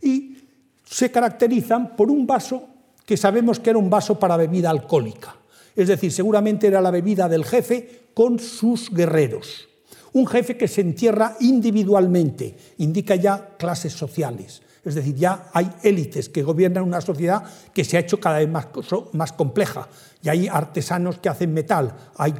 [0.00, 0.38] Y
[0.84, 2.68] se caracterizan por un vaso
[3.04, 5.36] que sabemos que era un vaso para bebida alcohólica.
[5.76, 9.68] Es decir, seguramente era la bebida del jefe con sus guerreros.
[10.14, 14.62] Un jefe que se entierra individualmente indica ya clases sociales.
[14.84, 18.48] Es decir, ya hay élites que gobiernan una sociedad que se ha hecho cada vez
[18.48, 18.68] más,
[19.12, 19.88] más compleja.
[20.22, 22.34] Y hay artesanos que hacen metal, hay,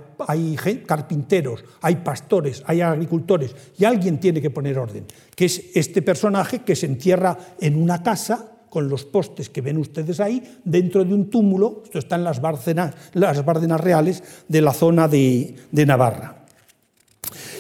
[0.87, 3.57] carpinteros, hay pastores, hay agricultores.
[3.79, 8.03] Y alguien tiene que poner orden, que es este personaje que se entierra en una
[8.03, 12.25] casa con los postes que ven ustedes ahí, dentro de un túmulo, esto está en
[12.25, 15.55] las Bárdenas, las Bárdenas reales de la zona de
[15.87, 16.34] Navarra.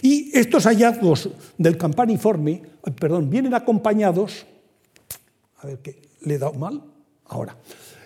[0.02, 2.62] Y estos hallazgos del campaniforme,
[2.98, 4.46] perdón, vienen acompañados,
[5.58, 6.82] a ver que le he dado mal,
[7.26, 7.56] ahora,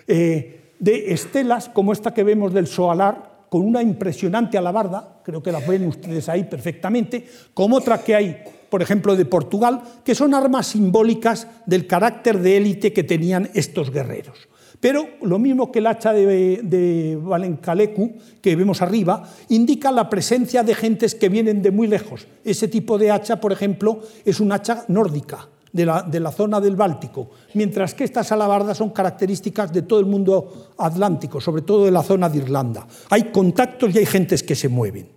[0.07, 5.53] eh, de estelas como esta que vemos del Soalar, con una impresionante alabarda, creo que
[5.53, 10.35] la ven ustedes ahí perfectamente, como otra que hay, por ejemplo, de Portugal, que son
[10.35, 14.49] armas simbólicas del carácter de élite que tenían estos guerreros.
[14.81, 20.75] Pero lo mismo que el hacha de, Valencalecu, que vemos arriba, indica la presencia de
[20.75, 22.27] gentes que vienen de muy lejos.
[22.45, 26.61] Ese tipo de hacha, por ejemplo, es un hacha nórdica, de la, de la, zona
[26.61, 31.85] del Báltico, mientras que estas alabardas son características de todo el mundo atlántico, sobre todo
[31.85, 32.87] de la zona de Irlanda.
[33.11, 35.09] Hay contactos y hay gentes que se mueven.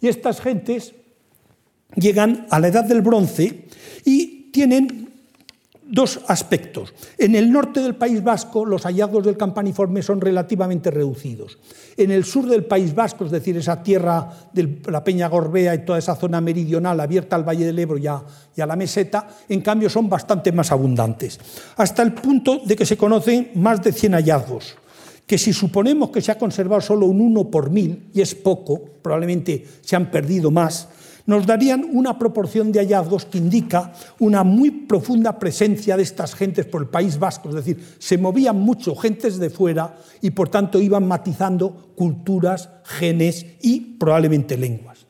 [0.00, 0.94] Y estas gentes
[1.96, 3.66] llegan a la edad del bronce
[4.04, 5.09] y tienen
[5.90, 6.94] dos aspectos.
[7.18, 11.58] En el norte del País Vasco los hallazgos del campaniforme son relativamente reducidos.
[11.96, 15.84] En el sur del País Vasco, es decir, esa tierra de la Peña Gorbea y
[15.84, 18.22] toda esa zona meridional abierta al Valle del Ebro y a,
[18.56, 21.38] y a la meseta, en cambio son bastante más abundantes,
[21.76, 24.76] hasta el punto de que se conocen más de 100 hallazgos
[25.26, 28.82] que si suponemos que se ha conservado solo un 1 por mil, y es poco,
[29.00, 30.88] probablemente se han perdido más,
[31.26, 36.66] nos darían una proporción de hallazgos que indica una muy profunda presencia de estas gentes
[36.66, 40.80] por el País Vasco, es decir, se movían mucho gentes de fuera y por tanto
[40.80, 45.06] iban matizando culturas, genes y probablemente lenguas.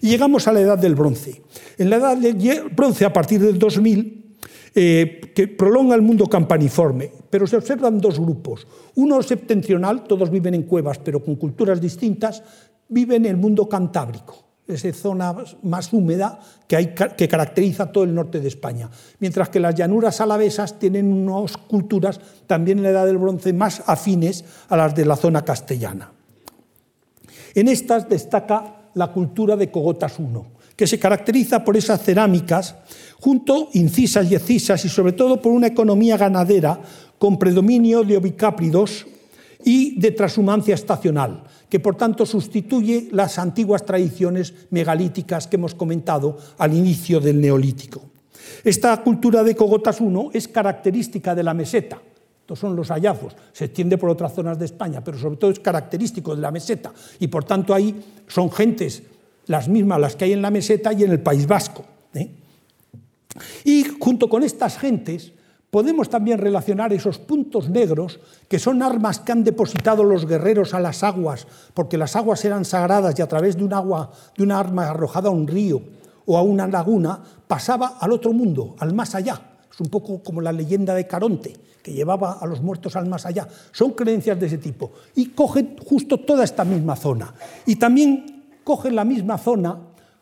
[0.00, 1.42] Y llegamos a la edad del bronce.
[1.78, 4.36] En la edad del bronce, a partir del 2000,
[4.74, 8.66] eh, que prolonga el mundo campaniforme, pero se observan dos grupos.
[8.96, 12.42] Uno septentrional, todos viven en cuevas, pero con culturas distintas,
[12.88, 18.14] vive en el mundo cantábrico esa zona más húmeda que, hay, que caracteriza todo el
[18.14, 23.06] norte de España, mientras que las llanuras alavesas tienen unas culturas también en la Edad
[23.06, 26.12] del Bronce más afines a las de la zona castellana.
[27.54, 30.24] En estas destaca la cultura de Cogotas I,
[30.76, 32.74] que se caracteriza por esas cerámicas,
[33.20, 36.80] junto incisas y excisas, y sobre todo por una economía ganadera
[37.18, 39.06] con predominio de ovicápridos
[39.64, 46.38] y de transhumancia estacional, que por tanto sustituye las antiguas tradiciones megalíticas que hemos comentado
[46.58, 48.00] al inicio del Neolítico.
[48.62, 52.00] Esta cultura de Cogotas I es característica de la meseta.
[52.42, 53.34] Estos son los hallazgos.
[53.52, 56.92] Se extiende por otras zonas de España, pero sobre todo es característico de la meseta.
[57.18, 57.92] Y por tanto ahí
[58.28, 59.02] son gentes
[59.46, 61.84] las mismas las que hay en la meseta y en el País Vasco.
[62.14, 62.30] ¿eh?
[63.64, 65.32] Y junto con estas gentes
[65.74, 70.78] podemos también relacionar esos puntos negros, que son armas que han depositado los guerreros a
[70.78, 74.60] las aguas, porque las aguas eran sagradas y a través de un agua, de una
[74.60, 75.82] arma arrojada a un río
[76.26, 79.40] o a una laguna, pasaba al otro mundo, al más allá.
[79.68, 83.26] Es un poco como la leyenda de Caronte, que llevaba a los muertos al más
[83.26, 83.48] allá.
[83.72, 84.92] Son creencias de ese tipo.
[85.16, 87.34] Y cogen justo toda esta misma zona.
[87.66, 89.76] Y también cogen la misma zona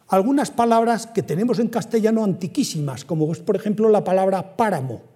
[0.08, 5.11] algunas palabras que tenemos en castellano antiquísimas, como es, por ejemplo, la palabra páramo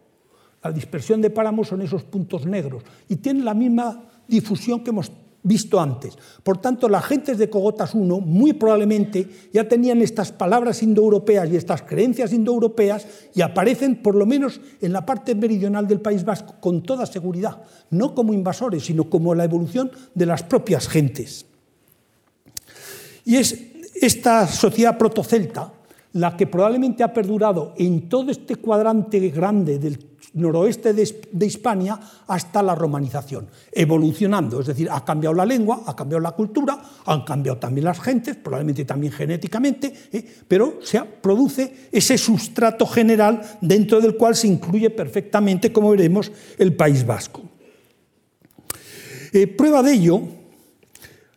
[0.66, 5.12] la dispersión de páramos son esos puntos negros y tienen la misma difusión que hemos
[5.42, 6.18] visto antes.
[6.42, 11.56] Por tanto, las gentes de Cogotas I muy probablemente ya tenían estas palabras indoeuropeas y
[11.56, 16.56] estas creencias indoeuropeas y aparecen por lo menos en la parte meridional del País Vasco
[16.58, 21.46] con toda seguridad, no como invasores, sino como la evolución de las propias gentes.
[23.24, 23.56] Y es
[24.00, 25.72] esta sociedad protocelta
[26.16, 29.98] la que probablemente ha perdurado en todo este cuadrante grande del
[30.32, 36.20] noroeste de, Hispania hasta la romanización, evolucionando, es decir, ha cambiado la lengua, ha cambiado
[36.20, 40.24] la cultura, han cambiado también las gentes, probablemente también genéticamente, ¿eh?
[40.48, 46.74] pero se produce ese sustrato general dentro del cual se incluye perfectamente, como veremos, el
[46.74, 47.42] País Vasco.
[49.32, 50.22] Eh, prueba de ello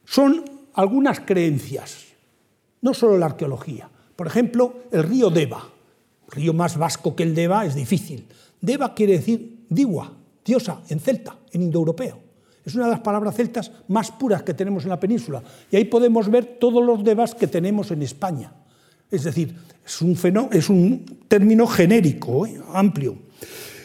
[0.06, 2.06] son algunas creencias,
[2.82, 3.90] no solo la arqueología.
[4.20, 5.64] Por ejemplo, el río Deva,
[6.28, 8.28] río más vasco que el Deva es difícil,
[8.60, 10.12] Deva quiere decir diwa,
[10.44, 12.20] diosa, en celta, en indoeuropeo.
[12.66, 15.42] Es una de las palabras celtas más puras que tenemos en la península.
[15.72, 18.52] Y ahí podemos ver todos los devas que tenemos en España.
[19.10, 19.56] Es decir,
[19.86, 20.20] es un,
[20.52, 22.60] es un término genérico, ¿eh?
[22.74, 23.16] amplio.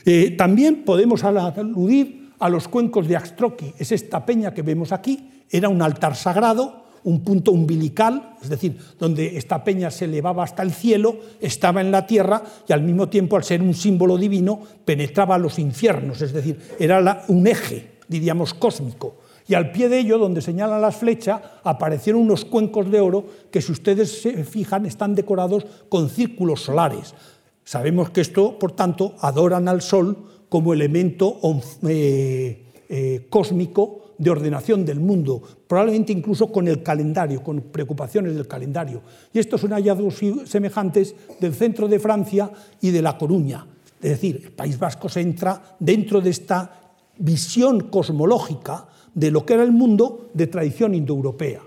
[0.04, 3.74] Eh, también podemos aludir a los cuencos de Axtroqui.
[3.78, 5.44] Es esta peña que vemos aquí.
[5.48, 10.62] Era un altar sagrado un punto umbilical, es decir, donde esta peña se elevaba hasta
[10.62, 14.60] el cielo, estaba en la tierra y al mismo tiempo, al ser un símbolo divino,
[14.84, 19.16] penetraba los infiernos, es decir, era un eje, diríamos, cósmico.
[19.46, 23.60] Y al pie de ello, donde señalan las flechas, aparecieron unos cuencos de oro que,
[23.60, 27.14] si ustedes se fijan, están decorados con círculos solares.
[27.62, 31.38] Sabemos que esto, por tanto, adoran al sol como elemento
[31.86, 38.46] eh, eh, cósmico de ordenación del mundo, probablemente incluso con el calendario, con preocupaciones del
[38.46, 39.02] calendario.
[39.32, 42.50] Y estos son hallazgos semejantes del centro de Francia
[42.80, 43.66] y de La Coruña.
[44.00, 46.80] Es decir, el País Vasco se entra dentro de esta
[47.18, 51.62] visión cosmológica de lo que era el mundo de tradición indoeuropea.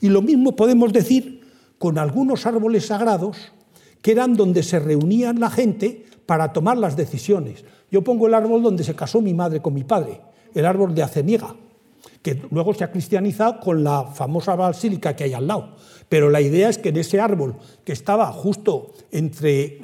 [0.00, 1.42] Y lo mismo podemos decir
[1.78, 3.52] con algunos árboles sagrados
[4.00, 7.64] que eran donde se reunían la gente para tomar las decisiones.
[7.90, 10.20] Yo pongo el árbol donde se casó mi madre con mi padre,
[10.54, 11.54] el árbol de Aceniega,
[12.22, 15.76] que luego se ha cristianizado con la famosa basílica que hay al lado.
[16.08, 19.78] Pero la idea es que en ese árbol que estaba justo entre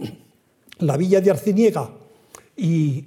[0.78, 1.90] la villa de Arciniega
[2.56, 3.04] y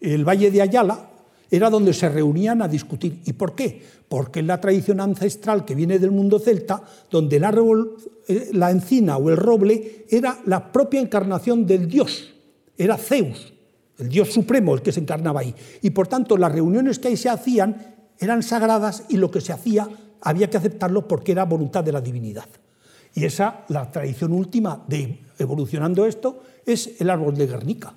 [0.00, 1.10] el valle de Ayala,
[1.50, 3.20] era donde se reunían a discutir.
[3.24, 3.82] ¿Y por qué?
[4.08, 7.96] Porque es la tradición ancestral que viene del mundo celta, donde el árbol,
[8.28, 12.34] eh, la encina o el roble era la propia encarnación del dios,
[12.76, 13.52] era Zeus,
[13.98, 15.54] el dios supremo el que se encarnaba ahí.
[15.82, 19.52] Y por tanto las reuniones que ahí se hacían eran sagradas y lo que se
[19.52, 19.88] hacía
[20.20, 22.46] había que aceptarlo porque era voluntad de la divinidad.
[23.14, 27.94] Y esa, la tradición última de evolucionando esto, es el árbol de Guernica.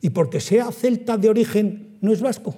[0.00, 2.54] Y porque sea celta de origen, no es vasco.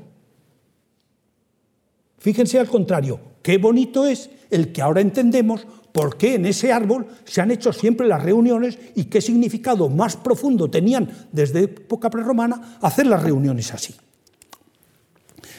[2.18, 7.07] Fíjense al contrario, qué bonito es el que ahora entendemos por qué en ese árbol
[7.24, 12.79] se han hecho siempre las reuniones y qué significado más profundo tenían desde época prerromana
[12.83, 13.94] hacer las reuniones así.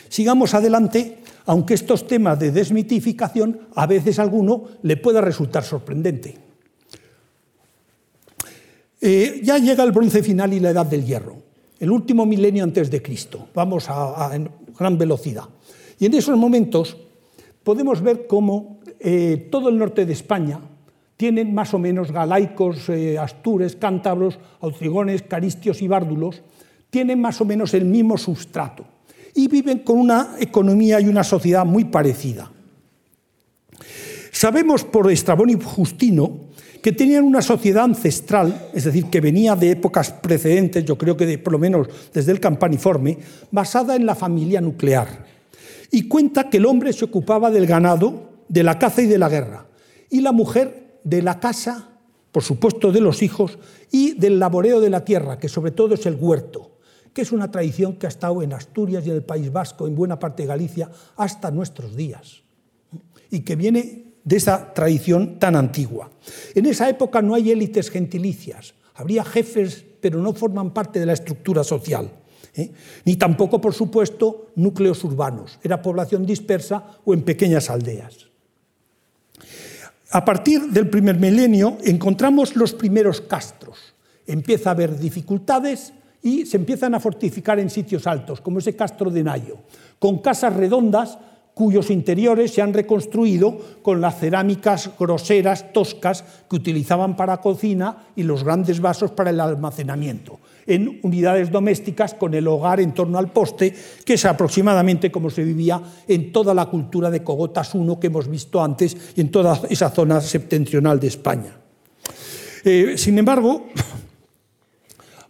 [0.08, 6.38] Sigamos adelante aunque estos temas de desmitificación a veces alguno le pueda resultar sorprendente.
[9.02, 11.38] Eh, ya llega el bronce final y la edad del hierro,
[11.80, 13.48] el último milenio antes de Cristo.
[13.54, 14.32] Vamos a,
[14.78, 15.46] gran velocidad.
[16.00, 16.98] Y en esos momentos
[17.64, 20.60] podemos ver cómo eh, todo el norte de España
[21.18, 26.42] tienen más o menos galaicos, eh, astures, cántabros, autrigones, caristios y bárdulos,
[26.90, 28.86] tienen más o menos el mismo sustrato
[29.36, 32.52] y viven con una economía y una sociedad muy parecida.
[34.32, 39.72] Sabemos por Estrabón y Justino que tenían una sociedad ancestral, es decir, que venía de
[39.72, 43.20] épocas precedentes, yo creo que por lo menos desde el campaniforme,
[43.52, 45.26] basada en la familia nuclear.
[45.92, 49.30] Y cuenta que el hombre se ocupaba del ganado, de la caza y de la
[49.30, 49.68] guerra,
[50.10, 51.90] y la mujer de la casa,
[52.32, 53.60] por supuesto de los hijos,
[53.92, 56.71] y del laboreo de la tierra, que sobre todo es el huerto
[57.14, 59.96] que es una tradición que ha estado en Asturias y en el País Vasco, en
[59.96, 62.44] buena parte de Galicia, hasta nuestros días,
[63.30, 66.12] y que viene de esa tradición tan antigua.
[66.56, 71.14] En esa época no hay élites gentilicias, habría jefes, pero no forman parte de la
[71.14, 72.10] estructura social.
[72.56, 72.72] ¿eh?
[73.06, 75.60] Ni tampoco, por supuesto, núcleos urbanos.
[75.64, 78.28] Era población dispersa o en pequeñas aldeas.
[80.12, 83.96] A partir del primer milenio encontramos los primeros castros.
[84.28, 85.94] Empieza a haber dificultades
[86.24, 89.58] y se empiezan a fortificar en sitios altos, como ese Castro de Nayo,
[90.00, 91.18] con casas redondas
[91.54, 98.24] cuyos interiores se han reconstruido con las cerámicas groseras, toscas, que utilizaban para cocina y
[98.24, 103.32] los grandes vasos para el almacenamiento, en unidades domésticas con el hogar en torno al
[103.32, 103.76] poste,
[104.06, 108.28] que es aproximadamente como se vivía en toda la cultura de Cogotas I que hemos
[108.30, 111.58] visto antes y en toda esa zona septentrional de España.
[112.64, 113.68] Eh, sin embargo,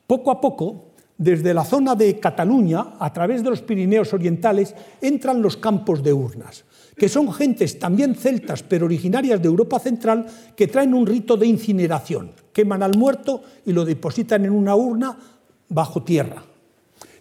[0.06, 0.91] poco a poco
[1.22, 6.12] desde la zona de Cataluña, a través de los Pirineos orientales, entran los campos de
[6.12, 6.66] urnas,
[6.98, 11.46] que son gentes también celtas, pero originarias de Europa Central, que traen un rito de
[11.46, 12.32] incineración.
[12.52, 15.16] Queman al muerto y lo depositan en una urna
[15.70, 16.44] bajo tierra.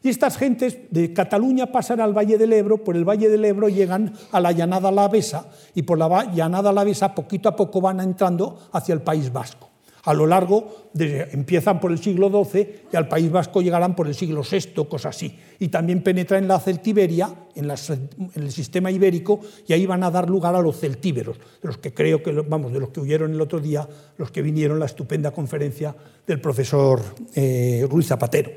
[0.02, 3.68] Y estas gentes de Cataluña pasan al Valle del Ebro, por el Valle del Ebro
[3.68, 8.58] llegan a la llanada Alavesa y por la llanada Alavesa poquito a poco van entrando
[8.72, 9.69] hacia el País Vasco
[10.10, 14.14] a lo largo, empiezan por el siglo XII y al País Vasco llegarán por el
[14.14, 15.38] siglo VI, cosas así.
[15.58, 20.10] Y también penetran en la Celtiberia, en, en, el sistema ibérico, y ahí van a
[20.10, 23.32] dar lugar a los celtíberos, de los que creo que, vamos, de los que huyeron
[23.32, 23.88] el otro día,
[24.18, 25.94] los que vinieron a la estupenda conferencia
[26.26, 27.00] del profesor
[27.34, 28.50] eh, Ruiz Zapatero.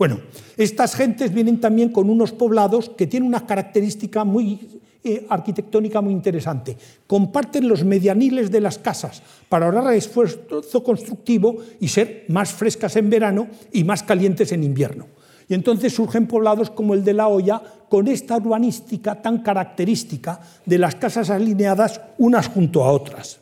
[0.00, 0.20] Bueno,
[0.56, 6.12] estas gentes vienen también con unos poblados que tienen una característica muy eh, arquitectónica muy
[6.12, 6.76] interesante.
[7.06, 13.08] Comparten los medianiles de las casas para ahorrar esfuerzo constructivo y ser más frescas en
[13.08, 15.06] verano y más calientes en invierno.
[15.48, 20.78] Y entonces surgen poblados como el de La Hoya con esta urbanística tan característica de
[20.78, 23.40] las casas alineadas unas junto a otras.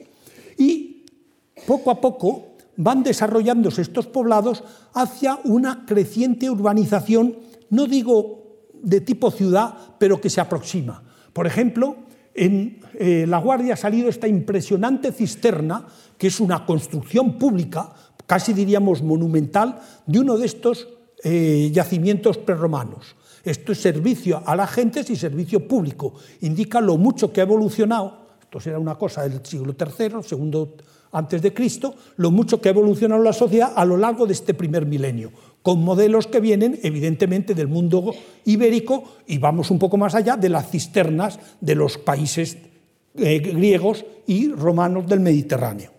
[0.56, 1.04] Y
[1.66, 4.62] poco a poco van desarrollándose estos poblados
[4.94, 7.36] hacia una creciente urbanización,
[7.70, 11.02] no digo de tipo ciudad, pero que se aproxima.
[11.32, 11.96] Por ejemplo,
[12.34, 17.92] en eh, La Guardia ha salido esta impresionante cisterna, que es una construcción pública,
[18.26, 20.88] casi diríamos monumental, de uno de estos
[21.24, 23.16] eh, yacimientos prerromanos.
[23.44, 26.14] Esto es servicio a la gente y servicio público.
[26.42, 30.76] Indica lo mucho que ha evolucionado, esto será una cosa del siglo III, segundo
[31.12, 34.54] antes de Cristo, lo mucho que ha evolucionado la sociedad a lo largo de este
[34.54, 35.32] primer milenio
[35.68, 38.14] con modelos que vienen evidentemente del mundo
[38.46, 42.56] ibérico y vamos un poco más allá de las cisternas de los países
[43.16, 45.90] eh, griegos y romanos del Mediterráneo.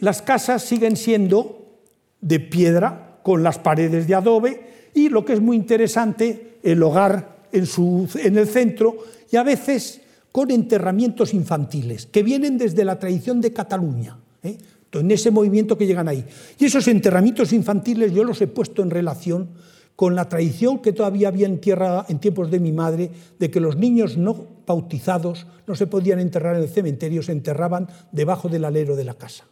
[0.00, 1.78] Las casas siguen siendo
[2.20, 4.60] de piedra con las paredes de adobe
[4.92, 8.98] y lo que es muy interesante, el hogar en, su, en el centro
[9.30, 14.18] y a veces con enterramientos infantiles que vienen desde la tradición de Cataluña.
[14.42, 14.58] ¿eh?
[14.92, 16.24] En ese movimiento que llegan ahí.
[16.58, 19.48] Y esos enterramientos infantiles yo los he puesto en relación
[19.96, 23.60] con la tradición que todavía había en tierra en tiempos de mi madre de que
[23.60, 28.64] los niños no bautizados no se podían enterrar en el cementerio, se enterraban debajo del
[28.64, 29.44] alero de la casa.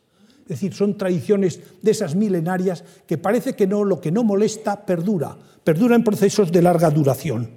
[0.43, 4.87] Es decir, son tradiciones de esas milenarias que parece que no, lo que no molesta
[4.87, 7.51] perdura, perdura en procesos de larga duración.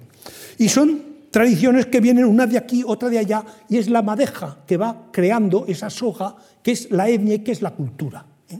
[0.58, 4.58] Y son tradiciones que vienen una de aquí, otra de allá, y es la madeja
[4.66, 8.26] que va creando esa soja que es la etnia y que es la cultura.
[8.48, 8.58] ¿eh?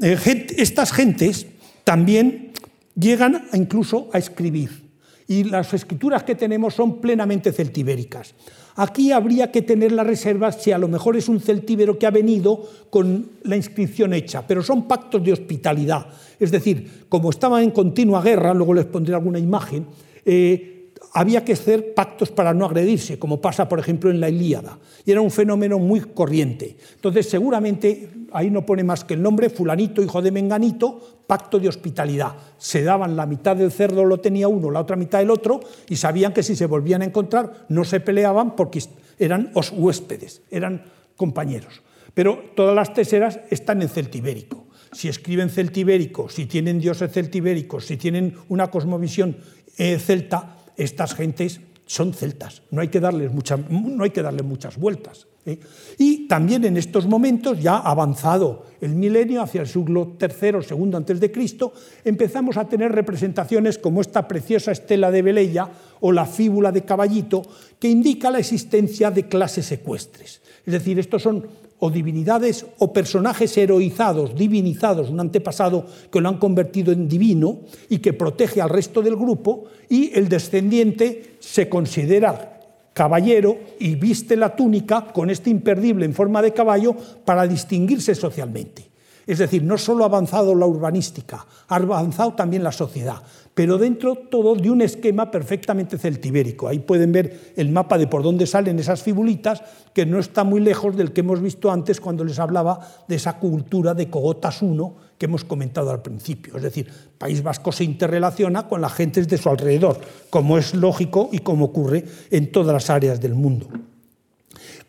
[0.00, 1.46] Eh, estas gentes
[1.84, 2.52] también
[2.94, 4.87] llegan incluso a escribir
[5.28, 8.34] y las escrituras que tenemos son plenamente celtibéricas.
[8.76, 12.10] Aquí habría que tener la reserva si a lo mejor es un celtíbero que ha
[12.10, 16.06] venido con la inscripción hecha, pero son pactos de hospitalidad.
[16.40, 19.86] Es decir, como estaban en continua guerra, luego les pondré alguna imagen,
[20.24, 24.78] eh, había que hacer pactos para no agredirse, como pasa, por ejemplo, en la Ilíada.
[25.04, 26.76] Y era un fenómeno muy corriente.
[26.94, 31.68] Entonces, seguramente, ahí no pone más que el nombre, fulanito, hijo de menganito, pacto de
[31.68, 32.34] hospitalidad.
[32.56, 35.96] Se daban la mitad del cerdo lo tenía uno, la otra mitad el otro, y
[35.96, 38.82] sabían que si se volvían a encontrar no se peleaban porque
[39.18, 40.84] eran os huéspedes, eran
[41.16, 41.82] compañeros.
[42.14, 44.66] Pero todas las teseras están en celtibérico.
[44.92, 49.36] Si escriben celtibérico, si tienen dioses celtibéricos, si tienen una cosmovisión
[49.76, 53.30] eh, celta, estas gentes son celtas, no hay que darles,
[53.70, 55.26] no hay que darle muchas vueltas.
[55.46, 55.58] ¿eh?
[55.96, 61.18] Y también en estos momentos, ya avanzado el milenio, hacia el siglo III, segundo antes
[61.18, 61.72] de Cristo,
[62.04, 65.70] empezamos a tener representaciones como esta preciosa estela de Velella
[66.00, 67.40] o la fíbula de Caballito,
[67.78, 70.42] que indica la existencia de clases ecuestres.
[70.66, 71.46] Es decir, estos son
[71.78, 77.98] o divinidades o personajes heroizados, divinizados, un antepasado que lo han convertido en divino y
[77.98, 82.60] que protege al resto del grupo, y el descendiente se considera
[82.92, 88.87] caballero y viste la túnica con este imperdible en forma de caballo para distinguirse socialmente.
[89.28, 93.22] Es decir, no solo ha avanzado la urbanística, ha avanzado también la sociedad,
[93.52, 96.66] pero dentro todo de un esquema perfectamente celtibérico.
[96.66, 99.62] Ahí pueden ver el mapa de por dónde salen esas fibulitas,
[99.92, 103.38] que no está muy lejos del que hemos visto antes cuando les hablaba de esa
[103.38, 104.78] cultura de Cogotas I
[105.18, 106.56] que hemos comentado al principio.
[106.56, 110.00] Es decir, País Vasco se interrelaciona con las gentes de su alrededor,
[110.30, 113.68] como es lógico y como ocurre en todas las áreas del mundo.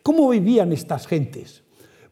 [0.01, 1.61] ¿Cómo vivían estas gentes?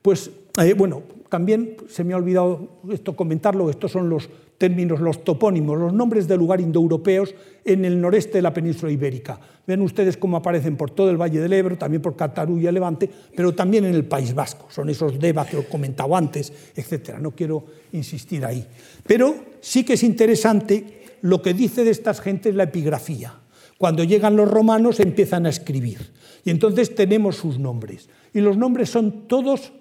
[0.01, 5.23] Pues, eh, bueno, también se me ha olvidado esto comentarlo, estos son los términos, los
[5.23, 9.39] topónimos, los nombres de lugar indoeuropeos en el noreste de la península ibérica.
[9.65, 13.53] Ven ustedes cómo aparecen por todo el Valle del Ebro, también por Cataluña, Levante, pero
[13.53, 14.67] también en el País Vasco.
[14.69, 17.19] Son esos deba que os comentado antes, etcétera.
[17.19, 18.65] No quiero insistir ahí.
[19.05, 23.33] Pero sí que es interesante lo que dice de estas gentes la epigrafía.
[23.77, 26.11] Cuando llegan los romanos empiezan a escribir
[26.43, 28.09] y entonces tenemos sus nombres.
[28.33, 29.73] Y los nombres son todos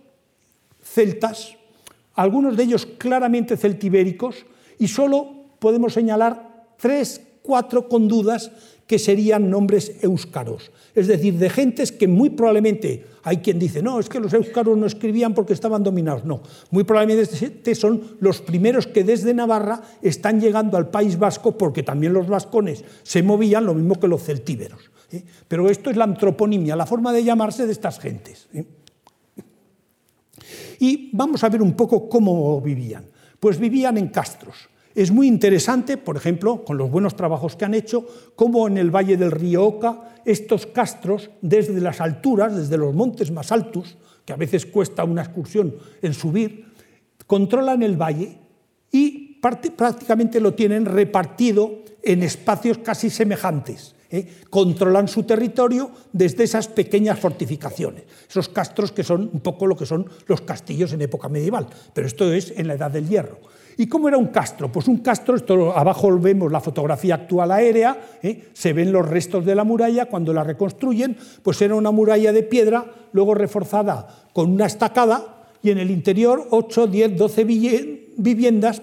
[0.96, 1.52] celtas,
[2.14, 4.46] algunos de ellos claramente celtibéricos,
[4.78, 5.28] y solo
[5.58, 8.50] podemos señalar tres, cuatro con dudas
[8.86, 14.00] que serían nombres éuskaros, es decir, de gentes que muy probablemente, hay quien dice, no,
[14.00, 16.40] es que los éuskaros no escribían porque estaban dominados, no,
[16.70, 22.14] muy probablemente son los primeros que desde Navarra están llegando al País Vasco porque también
[22.14, 24.90] los vascones se movían, lo mismo que los celtíberos.
[25.12, 25.24] ¿eh?
[25.46, 28.48] Pero esto es la antroponimia, la forma de llamarse de estas gentes.
[28.54, 28.64] ¿eh?
[30.78, 33.06] Y vamos a ver un poco cómo vivían.
[33.40, 34.68] Pues vivían en castros.
[34.94, 38.90] Es muy interesante, por ejemplo, con los buenos trabajos que han hecho, cómo en el
[38.90, 44.32] valle del río Oca estos castros, desde las alturas, desde los montes más altos, que
[44.32, 46.64] a veces cuesta una excursión en subir,
[47.26, 48.38] controlan el valle
[48.90, 53.94] y prácticamente lo tienen repartido en espacios casi semejantes.
[54.16, 54.26] ¿Eh?
[54.50, 59.86] controlan su territorio desde esas pequeñas fortificaciones, esos castros que son un poco lo que
[59.86, 63.38] son los castillos en época medieval, pero esto es en la Edad del Hierro.
[63.78, 64.72] ¿Y cómo era un castro?
[64.72, 68.48] Pues un castro, esto abajo vemos la fotografía actual aérea, ¿eh?
[68.54, 72.42] se ven los restos de la muralla, cuando la reconstruyen, pues era una muralla de
[72.42, 77.44] piedra, luego reforzada con una estacada, y en el interior 8, 10, 12
[78.16, 78.80] viviendas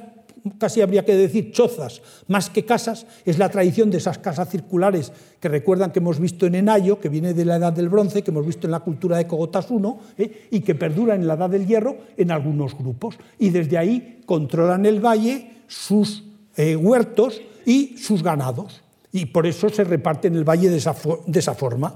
[0.57, 5.11] casi habría que decir chozas, más que casas, es la tradición de esas casas circulares
[5.39, 8.31] que recuerdan que hemos visto en Enayo, que viene de la Edad del Bronce, que
[8.31, 10.47] hemos visto en la cultura de Cogotas I, ¿eh?
[10.51, 13.15] y que perdura en la Edad del Hierro en algunos grupos.
[13.39, 16.23] Y desde ahí controlan el valle, sus
[16.55, 18.81] eh, huertos y sus ganados.
[19.11, 21.95] Y por eso se reparten el valle de esa, de esa forma.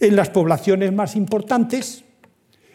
[0.00, 2.04] En las poblaciones más importantes,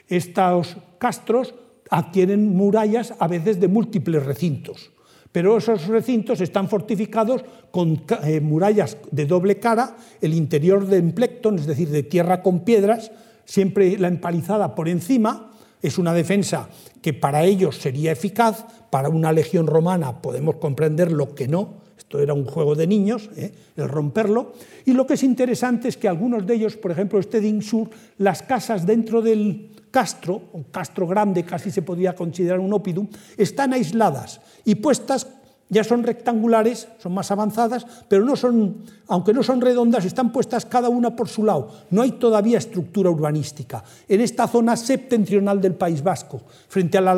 [0.07, 1.55] estos castros
[1.89, 4.91] adquieren murallas a veces de múltiples recintos,
[5.31, 11.57] pero esos recintos están fortificados con eh, murallas de doble cara, el interior de emplecton,
[11.57, 13.11] es decir, de tierra con piedras,
[13.45, 16.69] siempre la empalizada por encima, es una defensa
[17.01, 22.19] que para ellos sería eficaz, para una legión romana podemos comprender lo que no, esto
[22.19, 23.51] era un juego de niños, ¿eh?
[23.75, 24.53] el romperlo,
[24.85, 27.89] y lo que es interesante es que algunos de ellos, por ejemplo este de Insur,
[28.17, 33.73] las casas dentro del, castro, un castro grande, casi se podría considerar un ópidum, están
[33.73, 35.27] aisladas y puestas,
[35.69, 40.65] ya son rectangulares, son más avanzadas, pero no son, aunque no son redondas, están puestas
[40.65, 41.69] cada una por su lado.
[41.91, 43.83] No hay todavía estructura urbanística.
[44.07, 47.13] En esta zona septentrional del País Vasco, frente a la,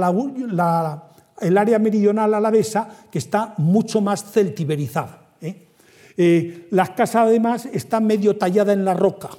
[1.58, 5.30] área meridional alavesa, que está mucho más celtiberizada.
[5.42, 5.70] ¿eh?
[6.18, 9.30] Eh, las casas además están medio talladas en la roca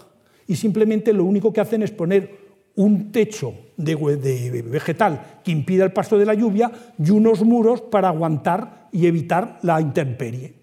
[0.46, 2.45] y simplemente lo único que hacen es poner
[2.76, 8.08] un techo de, vegetal que impida el paso de la lluvia y unos muros para
[8.08, 10.54] aguantar y evitar la intemperie.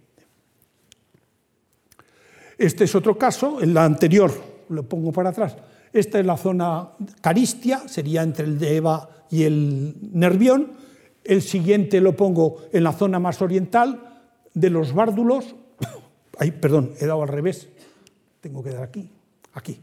[2.57, 4.31] Este es otro caso, en la anterior
[4.69, 5.57] lo pongo para atrás.
[5.91, 6.89] Esta es la zona
[7.21, 10.71] caristia, sería entre el de Eva y el Nervión.
[11.23, 14.21] El siguiente lo pongo en la zona más oriental
[14.53, 15.55] de los bárdulos.
[16.37, 17.69] Ay, perdón, he dado al revés.
[18.39, 19.09] Tengo que dar aquí,
[19.53, 19.79] aquí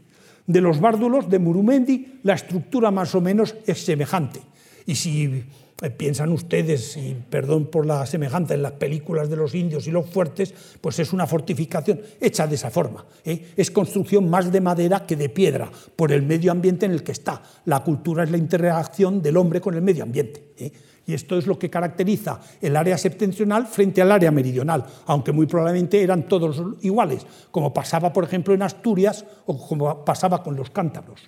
[0.47, 4.41] de los bárdulos de Murumendi, la estructura más o menos es semejante.
[4.85, 5.43] Y si
[5.81, 9.91] eh, piensan ustedes, y perdón por la semejanza en las películas de los indios y
[9.91, 13.05] los fuertes, pues es una fortificación hecha de esa forma.
[13.25, 13.53] ¿eh?
[13.57, 17.11] Es construcción más de madera que de piedra, por el medio ambiente en el que
[17.11, 17.41] está.
[17.65, 20.53] La cultura es la interacción del hombre con el medio ambiente.
[20.57, 20.71] ¿eh?
[21.11, 25.45] Y esto es lo que caracteriza el área septentrional frente al área meridional, aunque muy
[25.45, 30.69] probablemente eran todos iguales, como pasaba, por ejemplo, en Asturias o como pasaba con los
[30.69, 31.19] cántabros.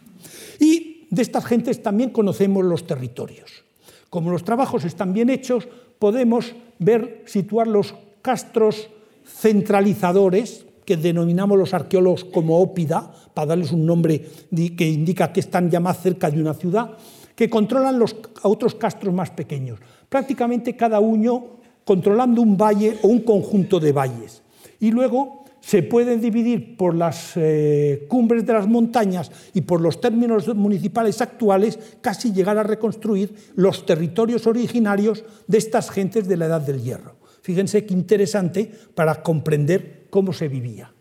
[0.57, 3.65] Y de estas gentes también conocemos los territorios.
[4.09, 5.67] Como los trabajos están bien hechos,
[5.99, 8.87] podemos ver, situar los castros
[9.25, 14.29] centralizadores, que denominamos los arqueólogos como ópida, para darles un nombre
[14.77, 16.91] que indica que están ya más cerca de una ciudad,
[17.35, 19.79] que controlan los, a otros castros más pequeños,
[20.09, 24.41] prácticamente cada uno controlando un valle o un conjunto de valles.
[24.79, 30.01] Y luego se pueden dividir por las eh, cumbres de las montañas y por los
[30.01, 36.47] términos municipales actuales, casi llegar a reconstruir los territorios originarios de estas gentes de la
[36.47, 37.15] Edad del Hierro.
[37.41, 40.93] Fíjense qué interesante para comprender cómo se vivía.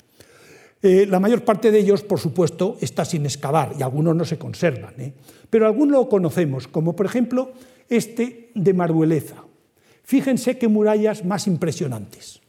[0.83, 4.37] Eh, la mayor parte de ellos, por supuesto, está sin excavar y algunos no se
[4.37, 5.15] conservan, ¿eh?
[5.49, 7.53] pero algunos lo conocemos, como por ejemplo
[7.89, 9.45] este de Marueleza.
[10.03, 12.41] Fíjense qué murallas más impresionantes.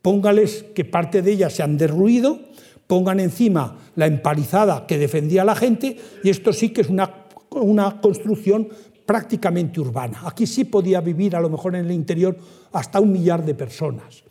[0.00, 2.40] Póngales que parte de ellas se han derruido,
[2.86, 7.26] pongan encima la empalizada que defendía a la gente y esto sí que es una,
[7.50, 8.68] una construcción
[9.04, 10.22] prácticamente urbana.
[10.24, 12.38] Aquí sí podía vivir a lo mejor en el interior
[12.72, 14.24] hasta un millar de personas.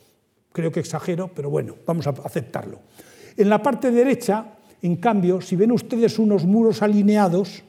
[0.52, 2.80] Creo que exagero, pero bueno, vamos a aceptarlo.
[3.36, 7.62] En la parte derecha, en cambio, si ven ustedes unos muros alineados,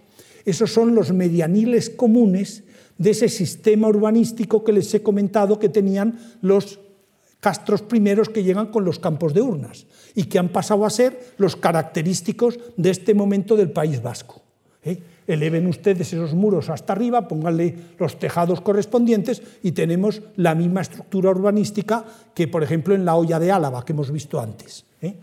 [0.45, 2.63] esos son los medianiles comunes
[2.97, 6.79] de ese sistema urbanístico que les he comentado que tenían los
[7.39, 11.35] castros primeros que llegan con los campos de urnas y que han pasado a ser
[11.37, 14.41] los característicos de este momento del País Vasco.
[14.83, 14.97] ¿eh?
[15.27, 21.29] Eleven ustedes esos muros hasta arriba, pónganle los tejados correspondientes y tenemos la misma estructura
[21.29, 24.85] urbanística que, por ejemplo, en la olla de Álava que hemos visto antes.
[25.01, 25.13] ¿eh?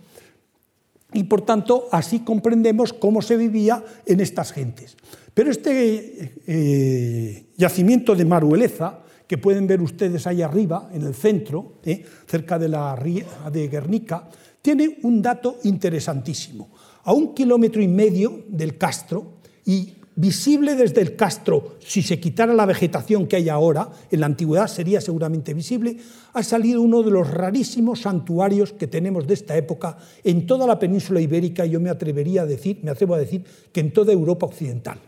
[1.15, 4.97] Y por tanto, así comprendemos cómo se vivía en estas gentes.
[5.33, 11.79] Pero este eh, yacimiento de Marueleza, que pueden ver ustedes ahí arriba, en el centro,
[11.85, 14.29] eh, cerca de la ría de Guernica,
[14.61, 16.71] tiene un dato interesantísimo.
[17.05, 19.35] A un kilómetro y medio del castro,
[19.67, 24.27] y visible desde el castro, si se quitara la vegetación que hay ahora, en la
[24.27, 25.97] antigüedad sería seguramente visible,
[26.33, 30.79] ha salido uno de los rarísimos santuarios que tenemos de esta época en toda la
[30.79, 34.13] península ibérica, y yo me atrevería a decir, me atrevo a decir que en toda
[34.13, 34.99] Europa occidental.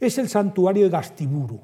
[0.00, 1.60] Es el santuario de Gastiburu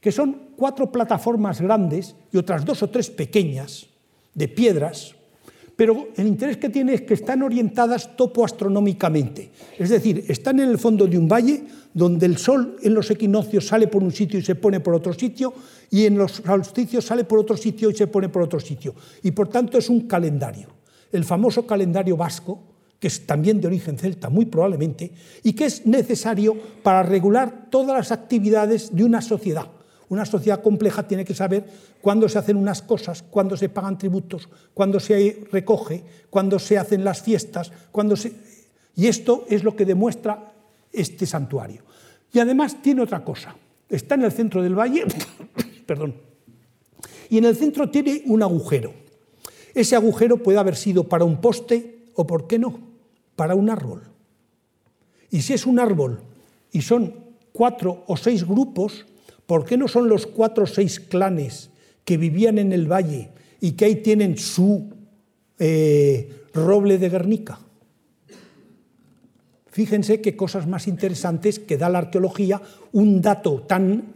[0.00, 3.86] que son cuatro plataformas grandes y otras dos o tres pequeñas
[4.34, 5.14] de piedras,
[5.80, 10.76] pero el interés que tiene es que están orientadas topoastronómicamente, es decir, están en el
[10.76, 11.64] fondo de un valle
[11.94, 15.14] donde el sol en los equinoccios sale por un sitio y se pone por otro
[15.14, 15.54] sitio,
[15.90, 19.30] y en los solsticios sale por otro sitio y se pone por otro sitio, y
[19.30, 20.68] por tanto es un calendario,
[21.12, 22.60] el famoso calendario vasco,
[22.98, 27.96] que es también de origen celta, muy probablemente, y que es necesario para regular todas
[27.96, 29.79] las actividades de una sociedad
[30.10, 31.64] una sociedad compleja tiene que saber
[32.02, 37.04] cuándo se hacen unas cosas, cuándo se pagan tributos, cuándo se recoge, cuándo se hacen
[37.04, 38.32] las fiestas, cuándo se...
[38.96, 40.52] Y esto es lo que demuestra
[40.92, 41.84] este santuario.
[42.32, 43.54] Y además tiene otra cosa.
[43.88, 45.04] Está en el centro del valle,
[45.86, 46.14] perdón,
[47.30, 48.92] y en el centro tiene un agujero.
[49.72, 52.80] Ese agujero puede haber sido para un poste o, ¿por qué no?,
[53.36, 54.02] para un árbol.
[55.30, 56.20] Y si es un árbol
[56.72, 57.14] y son
[57.52, 59.06] cuatro o seis grupos,
[59.50, 61.74] ¿Por qué no son los cuatro o seis clanes
[62.04, 63.30] que vivían en el valle
[63.60, 64.94] y que ahí tienen su
[65.58, 67.58] eh, roble de Guernica?
[69.66, 74.14] Fíjense qué cosas más interesantes que da la arqueología, un dato tan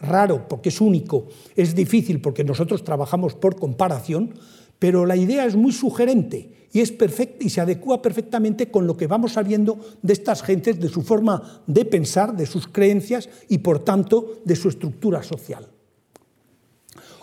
[0.00, 4.34] raro porque es único, es difícil porque nosotros trabajamos por comparación,
[4.78, 8.96] pero la idea es muy sugerente y, es perfecta, y se adecua perfectamente con lo
[8.96, 13.58] que vamos sabiendo de estas gentes, de su forma de pensar, de sus creencias y,
[13.58, 15.66] por tanto, de su estructura social.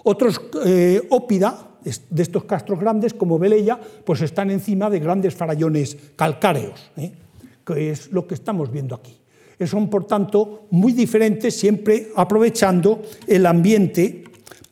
[0.04, 1.70] Otros eh, ópida
[2.10, 7.14] de estos castros grandes, como Velella, pues están encima de grandes farallones calcáreos, ¿eh?
[7.66, 9.18] que es lo que estamos viendo aquí.
[9.68, 14.24] Son, por tanto, muy diferentes, siempre aprovechando el ambiente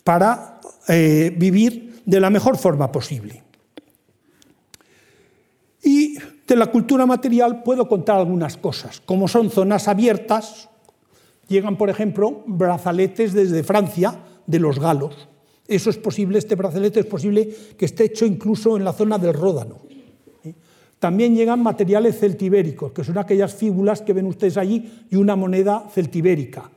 [0.04, 3.44] para eh, vivir de la mejor forma posible.
[5.84, 10.70] Y de la cultura material puedo contar algunas cosas, como son zonas abiertas,
[11.48, 15.28] llegan, por ejemplo, brazaletes desde Francia de los galos.
[15.68, 19.34] Eso es posible, este brazalete es posible que esté hecho incluso en la zona del
[19.34, 19.78] Ródano.
[21.00, 25.88] También llegan materiales celtibéricos, que son aquellas fíbulas que ven ustedes allí y una moneda
[25.92, 26.70] celtibérica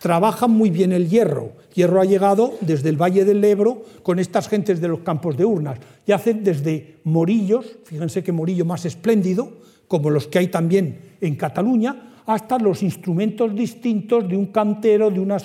[0.00, 1.52] trabajan muy bien el hierro.
[1.74, 5.44] Hierro ha llegado desde el Valle del Ebro con estas gentes de los campos de
[5.44, 5.78] urnas.
[6.06, 9.52] Y hacen desde morillos, fíjense qué morillo más espléndido,
[9.86, 15.20] como los que hay también en Cataluña, hasta los instrumentos distintos de un cantero, de
[15.20, 15.44] unas,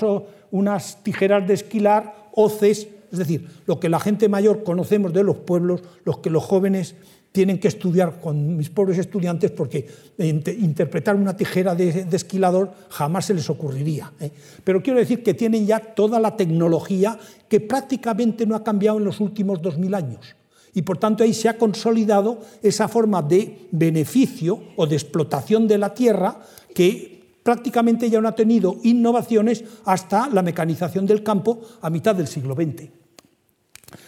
[0.51, 5.37] unas tijeras de esquilar, hoces, es decir, lo que la gente mayor conocemos de los
[5.37, 6.95] pueblos, los que los jóvenes
[7.35, 9.85] tienen que estudiar con mis pobres estudiantes porque
[10.17, 14.13] interpretar una tijera de, esquilador jamás se les ocurriría.
[14.21, 14.31] ¿eh?
[14.63, 17.19] Pero quiero decir que tienen ya toda la tecnología
[17.49, 20.33] que prácticamente no ha cambiado en los últimos 2.000 años.
[20.73, 25.77] Y por tanto ahí se ha consolidado esa forma de beneficio o de explotación de
[25.77, 26.39] la tierra
[26.73, 32.27] que prácticamente ya no ha tenido innovaciones hasta la mecanización del campo a mitad del
[32.27, 32.87] siglo XX.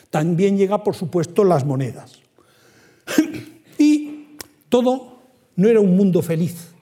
[0.10, 2.27] También llega, por supuesto, las monedas.
[3.78, 4.38] y
[4.70, 5.20] todo
[5.56, 6.74] no era un mundo feliz.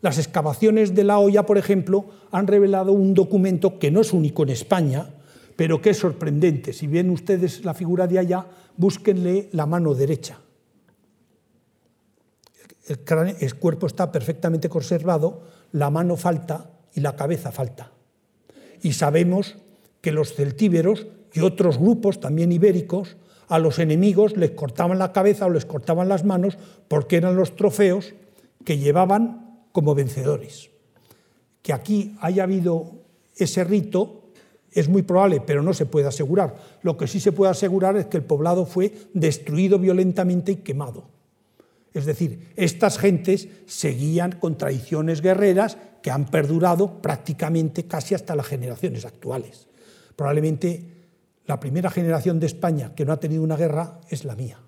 [0.00, 4.42] Las excavaciones de La Hoya, por ejemplo, han revelado un documento que no es único
[4.42, 5.06] en España,
[5.56, 6.72] pero que es sorprendente.
[6.72, 8.46] Si ven ustedes la figura de allá,
[8.76, 10.38] búsquenle la mano derecha.
[12.88, 17.92] El, cuerpo está perfectamente conservado, la mano falta y la cabeza falta.
[18.82, 19.56] Y sabemos
[20.00, 23.16] que los celtíberos y otros grupos, también ibéricos,
[23.52, 26.56] a los enemigos les cortaban la cabeza o les cortaban las manos
[26.88, 28.14] porque eran los trofeos
[28.64, 30.70] que llevaban como vencedores.
[31.60, 33.02] Que aquí haya habido
[33.36, 34.22] ese rito
[34.70, 36.56] es muy probable, pero no se puede asegurar.
[36.80, 41.04] Lo que sí se puede asegurar es que el poblado fue destruido violentamente y quemado.
[41.92, 48.46] Es decir, estas gentes seguían con tradiciones guerreras que han perdurado prácticamente casi hasta las
[48.46, 49.66] generaciones actuales.
[50.16, 51.01] Probablemente
[51.46, 54.58] la primera generación de España que no ha tenido una guerra es la mía,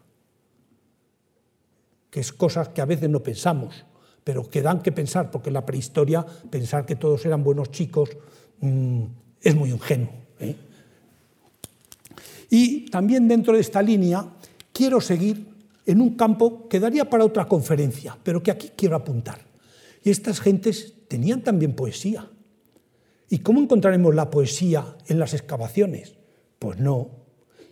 [2.11, 3.85] que es cosas que a veces no pensamos,
[4.23, 8.11] pero que dan que pensar, porque en la prehistoria pensar que todos eran buenos chicos
[8.61, 9.05] mm,
[9.41, 10.11] es muy ingenuo.
[10.41, 10.57] ¿eh?
[12.51, 14.27] Y también dentro de esta línea
[14.73, 15.47] quiero seguir
[15.87, 19.39] en un campo que daría para otra conferencia, pero que aquí quiero apuntar.
[20.03, 22.29] Y estas gentes tenían también poesía.
[23.29, 26.15] ¿Y cómo encontraremos la poesía en las excavaciones?
[26.65, 27.11] Pues no.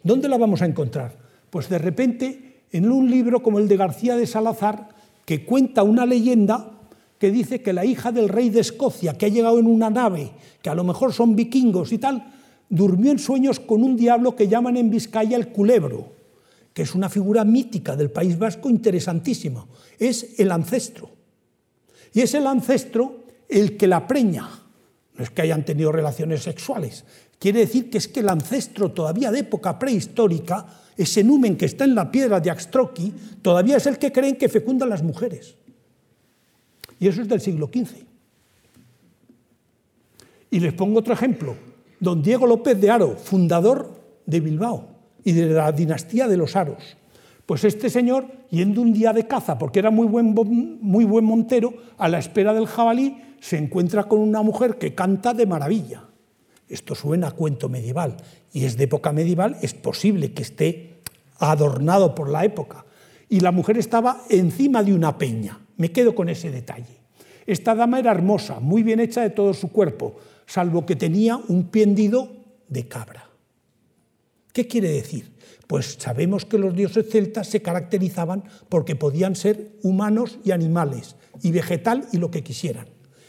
[0.03, 1.17] ¿Dónde la vamos a encontrar?
[1.49, 4.91] Pues de repente en un libro como el de García de Salazar,
[5.25, 6.73] que cuenta una leyenda
[7.19, 10.33] que dice que la hija del rey de Escocia, que ha llegado en una nave,
[10.61, 12.35] que a lo mejor son vikingos y tal,
[12.69, 16.13] durmió en sueños con un diablo que llaman en Vizcaya el culebro,
[16.75, 19.67] que es una figura mítica del País Vasco interesantísima.
[19.99, 21.09] Es el ancestro.
[22.13, 24.51] Y es el ancestro el que la preña.
[25.17, 27.07] No es que hayan tenido relaciones sexuales.
[27.43, 30.65] Quiere decir que es que el ancestro todavía de época prehistórica,
[30.97, 33.13] ese numen que está en la piedra de Axtroqui,
[33.43, 35.57] todavía es el que creen que fecundan las mujeres.
[37.01, 37.97] Y eso es del siglo XV.
[40.53, 41.57] Y les pongo otro ejemplo.
[41.99, 43.91] Don Diego López de Aro, fundador
[44.25, 44.91] de Bilbao
[45.25, 46.97] y de la dinastía de los Aros.
[47.45, 50.33] Pues este señor, yendo un día de caza, porque era muy buen,
[50.81, 55.35] muy buen montero, a la espera del jabalí, se encuentra con una mujer que canta
[55.35, 56.05] de maravilla.
[56.69, 58.17] Esto suena a cuento medieval
[58.53, 61.01] y es de época medieval, es posible que esté
[61.39, 62.85] adornado por la época.
[63.29, 65.61] Y la mujer estaba encima de una peña.
[65.77, 67.01] Me quedo con ese detalle.
[67.47, 71.69] Esta dama era hermosa, muy bien hecha de todo su cuerpo, salvo que tenía un
[71.69, 72.31] pendido
[72.69, 73.29] de cabra.
[74.53, 75.33] ¿Qué quiere decir?
[75.67, 81.51] Pues sabemos que los dioses celtas se caracterizaban porque podían ser humanos y animales, y
[81.51, 82.87] vegetal y lo que quisieran.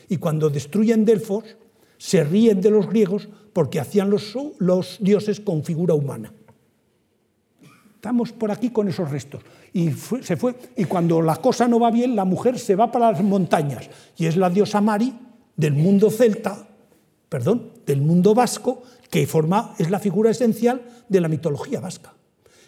[0.09, 1.45] Y cuando destruyen Delfos,
[2.03, 6.33] se ríen de los griegos porque hacían los, dioses con figura humana.
[7.95, 9.41] Estamos por aquí con esos restos.
[9.71, 10.53] Y se fue.
[10.75, 13.89] Y cuando la cosa no va bien, la mujer se va para las montañas.
[14.17, 15.13] Y es la diosa Mari
[15.55, 16.67] del mundo celta,
[17.29, 22.13] perdón, del mundo vasco, que forma, es la figura esencial de la mitología vasca.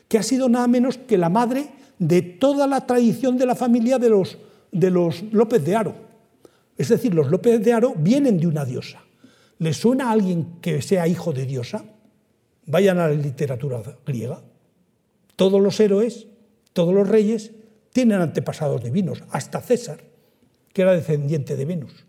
[0.08, 4.00] Que ha sido nada menos que la madre de toda la tradición de la familia
[4.00, 4.38] de los,
[4.72, 5.96] de los López de Aro.
[6.78, 9.05] Es decir, los López de Aro vienen de una diosa.
[9.60, 11.86] ¿Le suena a alguien que sea hijo de diosa?
[12.66, 14.42] Vayan a la literatura griega.
[15.36, 16.28] Todos los héroes,
[16.74, 17.52] todos los reyes
[17.92, 20.04] tienen antepasados divinos, hasta César,
[20.74, 22.06] que era descendiente de Venus.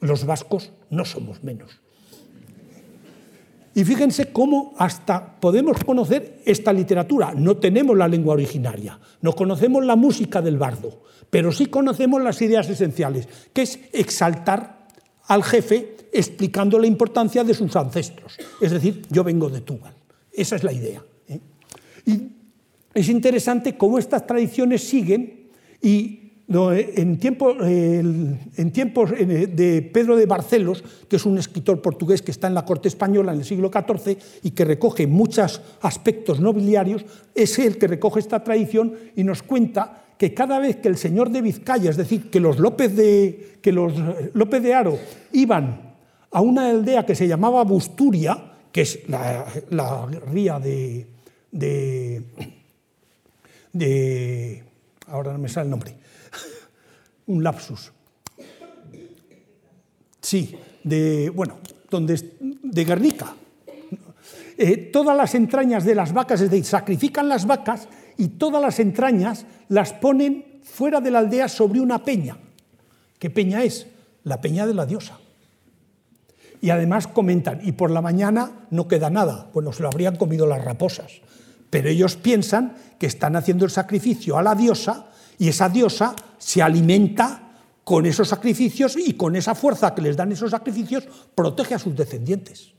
[0.00, 1.80] Los vascos no somos menos.
[3.74, 7.34] Y fíjense cómo hasta podemos conocer esta literatura.
[7.34, 12.40] No tenemos la lengua originaria, no conocemos la música del bardo, pero sí conocemos las
[12.42, 14.79] ideas esenciales, que es exaltar
[15.30, 18.36] al jefe explicando la importancia de sus ancestros.
[18.60, 19.94] Es decir, yo vengo de Túbal.
[20.32, 21.04] Esa es la idea.
[21.28, 21.38] ¿eh?
[22.04, 22.32] Y
[22.92, 25.50] es interesante cómo estas tradiciones siguen
[25.80, 32.54] y en, tiempos de Pedro de Barcelos, que es un escritor portugués que está en
[32.54, 37.04] la corte española en el siglo XIV y que recoge muchos aspectos nobiliarios,
[37.36, 41.30] es él que recoge esta tradición y nos cuenta que cada vez que el señor
[41.30, 43.94] de Vizcaya, es decir, que los López de, que los
[44.34, 44.98] López de Aro
[45.32, 45.94] iban
[46.30, 49.46] a una aldea que se llamaba Busturia, que es la,
[50.30, 51.06] ría de
[53.72, 54.62] de...
[55.06, 55.96] Ahora no me sale el nombre.
[57.26, 57.90] Un lapsus.
[60.20, 60.54] Sí,
[60.84, 63.34] de, bueno, donde, de Guernica.
[64.58, 67.88] Eh, todas las entrañas de las vacas, es decir, sacrifican las vacas
[68.20, 72.36] y todas las entrañas las ponen fuera de la aldea sobre una peña.
[73.18, 73.86] ¿Qué peña es?
[74.24, 75.18] la peña de la diosa.
[76.60, 80.46] Y además comentan, y por la mañana no queda nada, bueno, se lo habrían comido
[80.46, 81.22] las raposas,
[81.70, 85.06] pero ellos piensan que están haciendo el sacrificio a la diosa
[85.38, 90.32] y esa diosa se alimenta con esos sacrificios y con esa fuerza que les dan
[90.32, 92.72] esos sacrificios protege a sus descendientes.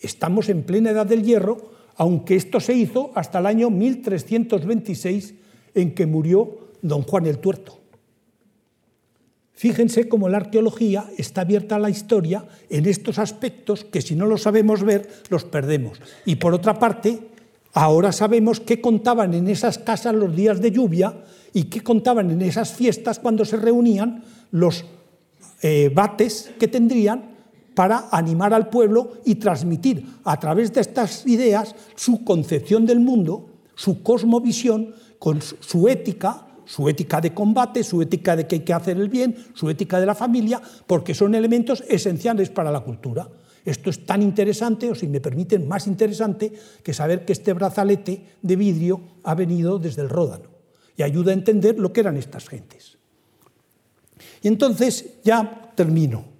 [0.00, 5.34] Estamos en plena edad del hierro, aunque esto se hizo hasta el año 1326
[5.74, 7.80] en que murió don Juan el Tuerto.
[9.52, 14.26] Fíjense cómo la arqueología está abierta a la historia en estos aspectos que si no
[14.26, 15.98] los sabemos ver, los perdemos.
[16.26, 17.20] Y por otra parte,
[17.72, 21.24] ahora sabemos qué contaban en esas casas los días de lluvia
[21.54, 24.84] y qué contaban en esas fiestas cuando se reunían los
[25.62, 27.35] eh, bates que tendrían
[27.76, 33.50] para animar al pueblo y transmitir a través de estas ideas su concepción del mundo,
[33.76, 38.72] su cosmovisión, con su ética su ética de combate, su ética de que hay que
[38.72, 43.28] hacer el bien, su ética de la familia, porque son elementos esenciales para la cultura.
[43.64, 46.52] Esto es tan interesante, o si me permiten, más interesante,
[46.82, 50.50] que saber que este brazalete de vidrio ha venido desde el Ródano
[50.96, 52.98] y ayuda a entender lo que eran estas gentes.
[54.42, 56.35] Y entonces ya termino.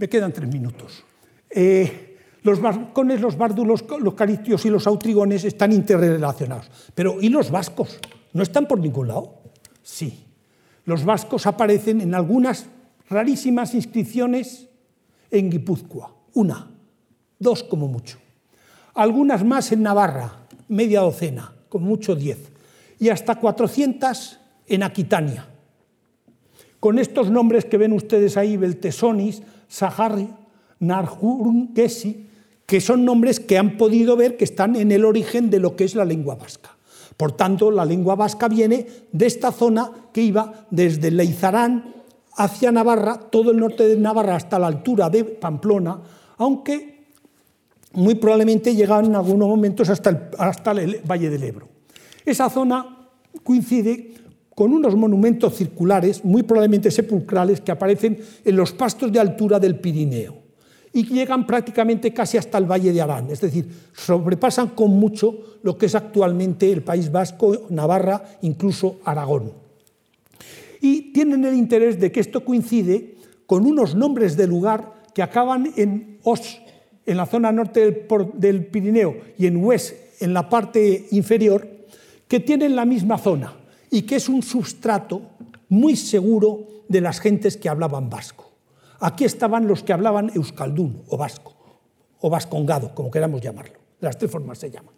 [0.00, 1.04] Me quedan tres minutos.
[1.50, 6.70] Eh, los vascones, los bárdulos, los caristios y los autrigones están interrelacionados.
[6.94, 7.98] Pero ¿y los vascos?
[8.32, 9.42] ¿No están por ningún lado?
[9.82, 10.24] Sí.
[10.86, 12.64] Los vascos aparecen en algunas
[13.10, 14.68] rarísimas inscripciones
[15.30, 16.70] en Guipúzcoa, una,
[17.38, 18.16] dos como mucho.
[18.94, 22.38] Algunas más en Navarra, media docena, como mucho diez.
[22.98, 25.46] Y hasta 400 en Aquitania.
[26.80, 30.28] Con estos nombres que ven ustedes ahí, Beltesonis, Saharri,
[30.80, 32.26] Narjurun, Gesi,
[32.66, 35.84] que son nombres que han podido ver que están en el origen de lo que
[35.84, 36.76] es la lengua vasca.
[37.16, 41.94] Por tanto, la lengua vasca viene de esta zona que iba desde Leizarán
[42.36, 46.00] hacia Navarra, todo el norte de Navarra hasta la altura de Pamplona,
[46.38, 47.06] aunque
[47.92, 51.68] muy probablemente llegaban en algunos momentos hasta el, hasta el Valle del Ebro.
[52.24, 53.08] Esa zona
[53.42, 54.09] coincide
[54.60, 59.76] con unos monumentos circulares, muy probablemente sepulcrales, que aparecen en los pastos de altura del
[59.76, 60.36] Pirineo.
[60.92, 65.78] Y llegan prácticamente casi hasta el Valle de Arán, es decir, sobrepasan con mucho lo
[65.78, 69.50] que es actualmente el País Vasco, Navarra, incluso Aragón.
[70.82, 73.14] Y tienen el interés de que esto coincide
[73.46, 76.60] con unos nombres de lugar que acaban en Os,
[77.06, 81.66] en la zona norte del, Pirineo, y en Hues, en la parte inferior,
[82.28, 83.54] que tienen la misma zona
[83.90, 85.22] y que es un substrato
[85.68, 88.50] muy seguro de las gentes que hablaban vasco.
[89.00, 91.54] Aquí estaban los que hablaban euskaldún o vasco,
[92.20, 93.78] o vascongado, como queramos llamarlo.
[94.00, 94.94] Las tres formas se llaman.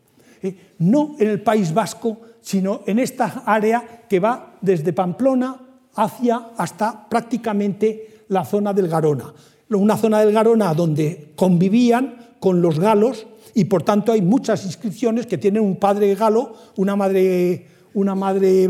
[0.79, 5.57] No en el País Vasco, sino en esta área que va desde Pamplona
[5.95, 9.33] hacia hasta prácticamente la zona del Garona.
[9.71, 15.27] Una zona del Garona donde convivían con los galos y por tanto hay muchas inscripciones
[15.27, 18.67] que tienen un padre galo, una madre, una madre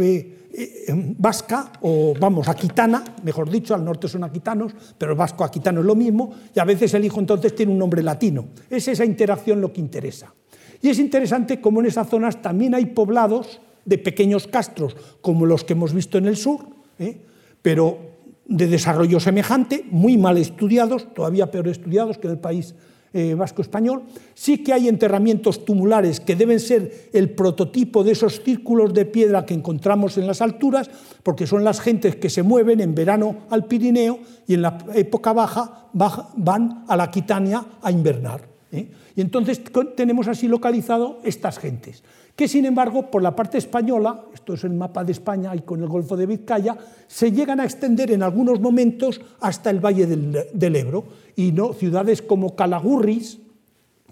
[0.55, 5.87] eh, vasca, o vamos, aquitana, mejor dicho, al norte son aquitanos, pero vasco aquitano es
[5.87, 8.47] lo mismo, y a veces el hijo entonces tiene un nombre latino.
[8.69, 10.35] Es esa interacción lo que interesa.
[10.83, 15.65] Y es interesante cómo en esas zonas también hay poblados de pequeños castros, como los
[15.65, 16.67] que hemos visto en el sur,
[16.99, 17.21] ¿eh?
[17.63, 17.99] pero
[18.47, 22.75] de desarrollo semejante, muy mal estudiados, todavía peor estudiados que en el país
[23.13, 24.03] eh, vasco-español,
[24.35, 29.45] sí que hay enterramientos tumulares que deben ser el prototipo de esos círculos de piedra
[29.45, 30.91] que encontramos en las alturas,
[31.23, 35.33] porque son las gentes que se mueven en verano al Pirineo y en la época
[35.33, 38.49] baja van a la Aquitania a invernar.
[38.71, 38.89] ¿eh?
[39.15, 39.61] Y entonces
[39.95, 42.03] tenemos así localizado estas gentes
[42.37, 45.81] que sin embargo por la parte española, esto es el mapa de España y con
[45.83, 46.77] el Golfo de Vizcaya,
[47.07, 51.05] se llegan a extender en algunos momentos hasta el Valle del, Ebro
[51.37, 53.39] y no ciudades como Calagurris,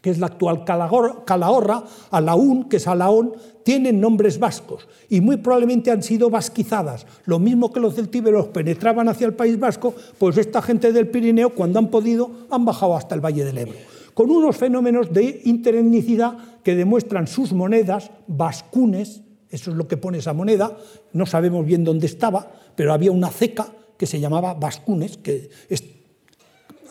[0.01, 3.33] que es la actual Calahorra, Alaún, que es Alaón,
[3.64, 7.07] tienen nombres vascos y muy probablemente han sido vasquizadas.
[7.24, 11.57] Lo mismo que los celtíberos penetraban hacia el País Vasco, pues esta gente del Pirineo,
[11.57, 13.74] cuando han podido, han bajado hasta el Valle del Ebro
[14.14, 20.18] con unos fenómenos de interetnicidad que demuestran sus monedas, vascunes, eso es lo que pone
[20.18, 20.76] esa moneda,
[21.12, 25.51] no sabemos bien dónde estaba, pero había una ceca que se llamaba vascunes, que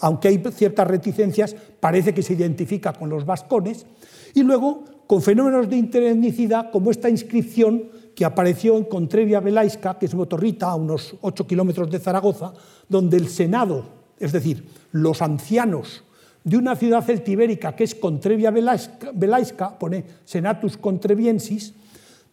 [0.02, 3.86] aunque hay ciertas reticencias, parece que se identifica con los vascones,
[4.34, 7.86] y luego con fenómenos de interetnicidad como esta inscripción
[8.16, 12.54] que apareció en Contrevia Velaisca, que es Botorrita, a unos 8 kilómetros de Zaragoza,
[12.88, 13.86] donde el Senado,
[14.20, 16.04] es decir, los ancianos
[16.44, 21.74] de una ciudad celtibérica que es Contrevia Velaisca, pone Senatus Contreviensis,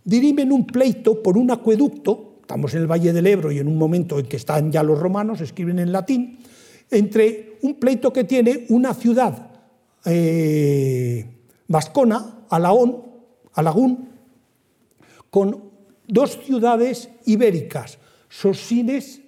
[0.07, 3.77] dirimen un pleito por un acueducto estamos en el Valle del Ebro y en un
[3.77, 6.39] momento en que están ya los romanos, escriben en latín,
[6.89, 9.51] entre un pleito que tiene una ciudad
[10.05, 11.27] eh,
[11.67, 13.03] vascona, Alaón,
[13.53, 14.11] Alagún,
[15.29, 15.65] con
[16.07, 17.99] dos ciudades ibéricas,
[18.29, 19.23] Sosines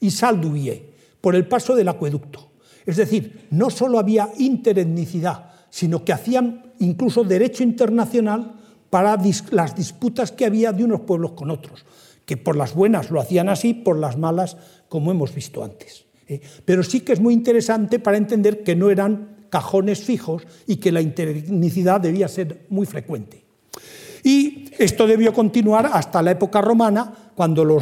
[0.00, 2.50] y Salduvie, por el paso del acueducto.
[2.84, 8.56] Es decir, no solo había interetnicidad, sino que hacían incluso derecho internacional
[8.90, 9.18] para
[9.50, 11.84] las disputas que había de unos pueblos con otros,
[12.24, 14.56] que por las buenas lo hacían así, por las malas,
[14.88, 16.06] como hemos visto antes.
[16.26, 16.40] ¿eh?
[16.64, 20.92] Pero sí que es muy interesante para entender que no eran cajones fijos y que
[20.92, 23.44] la interetnicidad debía ser muy frecuente.
[24.22, 27.80] Y esto debió continuar hasta la época romana, cuando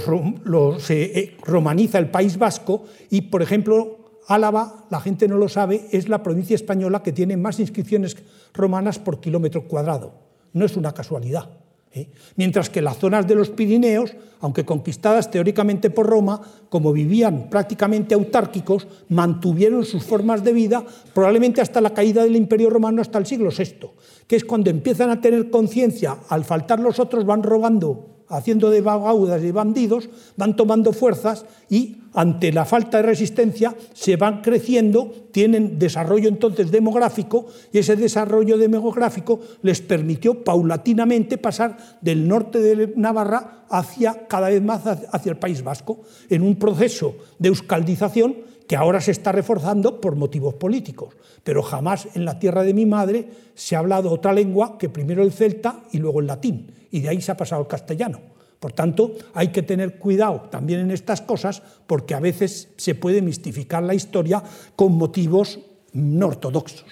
[0.79, 5.87] se eh, romaniza el País Vasco y, por ejemplo, Álava, la gente no lo sabe,
[5.93, 8.17] es la provincia española que tiene más inscripciones
[8.53, 10.26] romanas por kilómetro cuadrado.
[10.57, 11.51] No es una casualidad.
[11.93, 12.09] ¿eh?
[12.37, 16.41] Mientras que las zonas de los Pirineos, aunque conquistadas teóricamente por Roma,
[16.71, 20.83] como vivían prácticamente autárquicos, mantuvieron sus formas de vida
[21.13, 23.91] probablemente hasta la caída del Imperio Romano, hasta el siglo VI,
[24.27, 28.81] que es cuando empiezan a tener conciencia, al faltar los otros van robando haciendo de
[28.81, 35.13] vagaudas y bandidos, van tomando fuerzas y ante la falta de resistencia se van creciendo,
[35.33, 42.95] tienen desarrollo entonces demográfico y ese desarrollo demográfico les permitió paulatinamente pasar del norte de
[42.97, 46.01] Navarra hacia cada vez más hacia el País Vasco
[46.31, 51.15] en un proceso de euskaldización que ahora se está reforzando por motivos políticos,
[51.45, 55.23] pero jamás en la tierra de mi madre se ha hablado otra lengua que primero
[55.23, 58.19] el celta y luego el latín y de ahí se ha pasado al castellano.
[58.59, 63.21] Por tanto, hay que tener cuidado también en estas cosas porque a veces se puede
[63.21, 64.43] mistificar la historia
[64.75, 65.61] con motivos
[65.93, 66.87] no ortodoxos.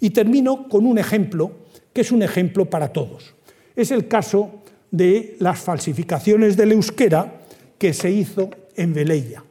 [0.00, 1.50] Y termino con un ejemplo
[1.94, 3.34] que es un ejemplo para todos.
[3.74, 7.40] Es el caso de las falsificaciones del euskera
[7.78, 9.42] que se hizo en Veleia.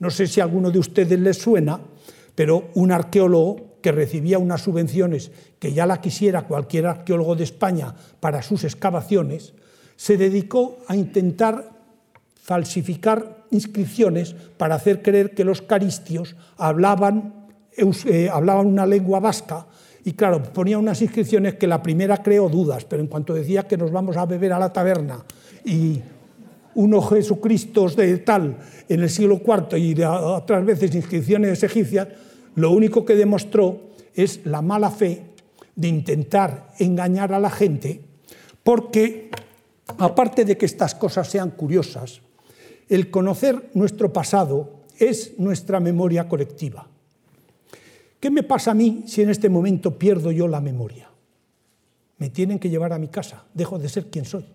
[0.00, 1.80] No sé si a alguno de ustedes les suena,
[2.34, 5.30] pero un arqueólogo que recibía unas subvenciones
[5.60, 9.54] que ya la quisiera cualquier arqueólogo de España para sus excavaciones,
[9.94, 11.70] se dedicó a intentar
[12.34, 19.68] falsificar inscripciones para hacer creer que los caristios hablaban, eh, hablaban una lengua vasca
[20.04, 23.76] y claro, ponía unas inscripciones que la primera creó dudas, pero en cuanto decía que
[23.76, 25.24] nos vamos a beber a la taberna
[25.64, 26.00] y
[26.74, 28.56] uno Jesucristo de tal
[28.88, 32.08] en el siglo IV y otras veces inscripciones egipcias,
[32.56, 33.80] lo único que demostró
[34.14, 35.22] es la mala fe
[35.74, 38.00] de intentar engañar a la gente,
[38.64, 39.30] porque
[39.98, 42.22] aparte de que estas cosas sean curiosas,
[42.88, 46.88] el conocer nuestro pasado es nuestra memoria colectiva.
[48.18, 51.10] ¿Qué me pasa a mí si en este momento pierdo yo la memoria?
[52.18, 54.46] Me tienen que llevar a mi casa, dejo de ser quien soy.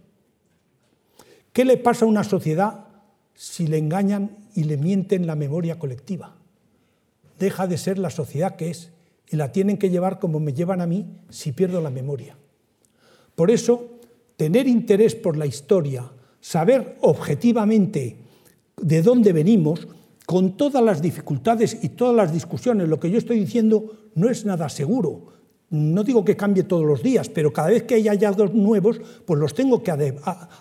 [1.54, 2.88] ¿Qué le pasa a una sociedad
[3.36, 6.41] si le engañan y le mienten la memoria colectiva?
[7.42, 8.92] Deja de ser la sociedad que es
[9.28, 12.38] y la tienen que llevar como me llevan a mí si pierdo la memoria.
[13.34, 13.98] Por eso,
[14.38, 18.18] tener interés por la historia, saber objetivamente
[18.78, 19.88] de dónde venimos,
[20.28, 24.46] con todas las dificultades y todas las discusiones, lo que yo estoy diciendo no es
[24.46, 25.32] nada seguro,
[25.72, 29.40] no digo que cambie todos los días, pero cada vez que hay hallazgos nuevos, pues
[29.40, 29.92] los tengo que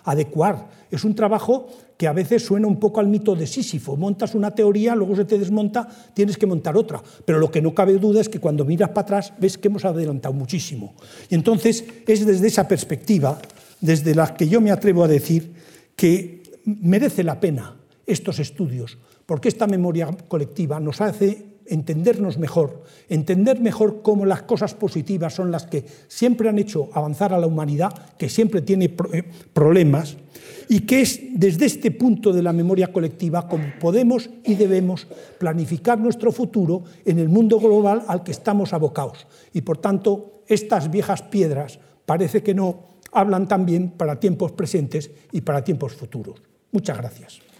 [0.03, 0.69] adecuar.
[0.89, 1.67] Es un trabajo
[2.01, 3.95] que a veces suena un poco al mito de Sísifo.
[3.95, 6.99] Montas una teoría, luego se te desmonta, tienes que montar otra.
[7.23, 9.85] Pero lo que no cabe duda es que cuando miras para atrás ves que hemos
[9.85, 10.95] adelantado muchísimo.
[11.29, 13.39] Y entonces es desde esa perspectiva,
[13.81, 15.53] desde la que yo me atrevo a decir
[15.95, 17.77] que merece la pena
[18.07, 18.97] estos estudios,
[19.27, 25.51] porque esta memoria colectiva nos hace entendernos mejor, entender mejor cómo las cosas positivas son
[25.51, 30.17] las que siempre han hecho avanzar a la humanidad, que siempre tiene eh, problemas,
[30.67, 35.07] y que es desde este punto de la memoria colectiva como podemos y debemos
[35.37, 39.27] planificar nuestro futuro en el mundo global al que estamos abocados.
[39.53, 45.41] Y por tanto, estas viejas piedras parece que no hablan también para tiempos presentes y
[45.41, 46.41] para tiempos futuros.
[46.71, 47.50] Muchas gracias.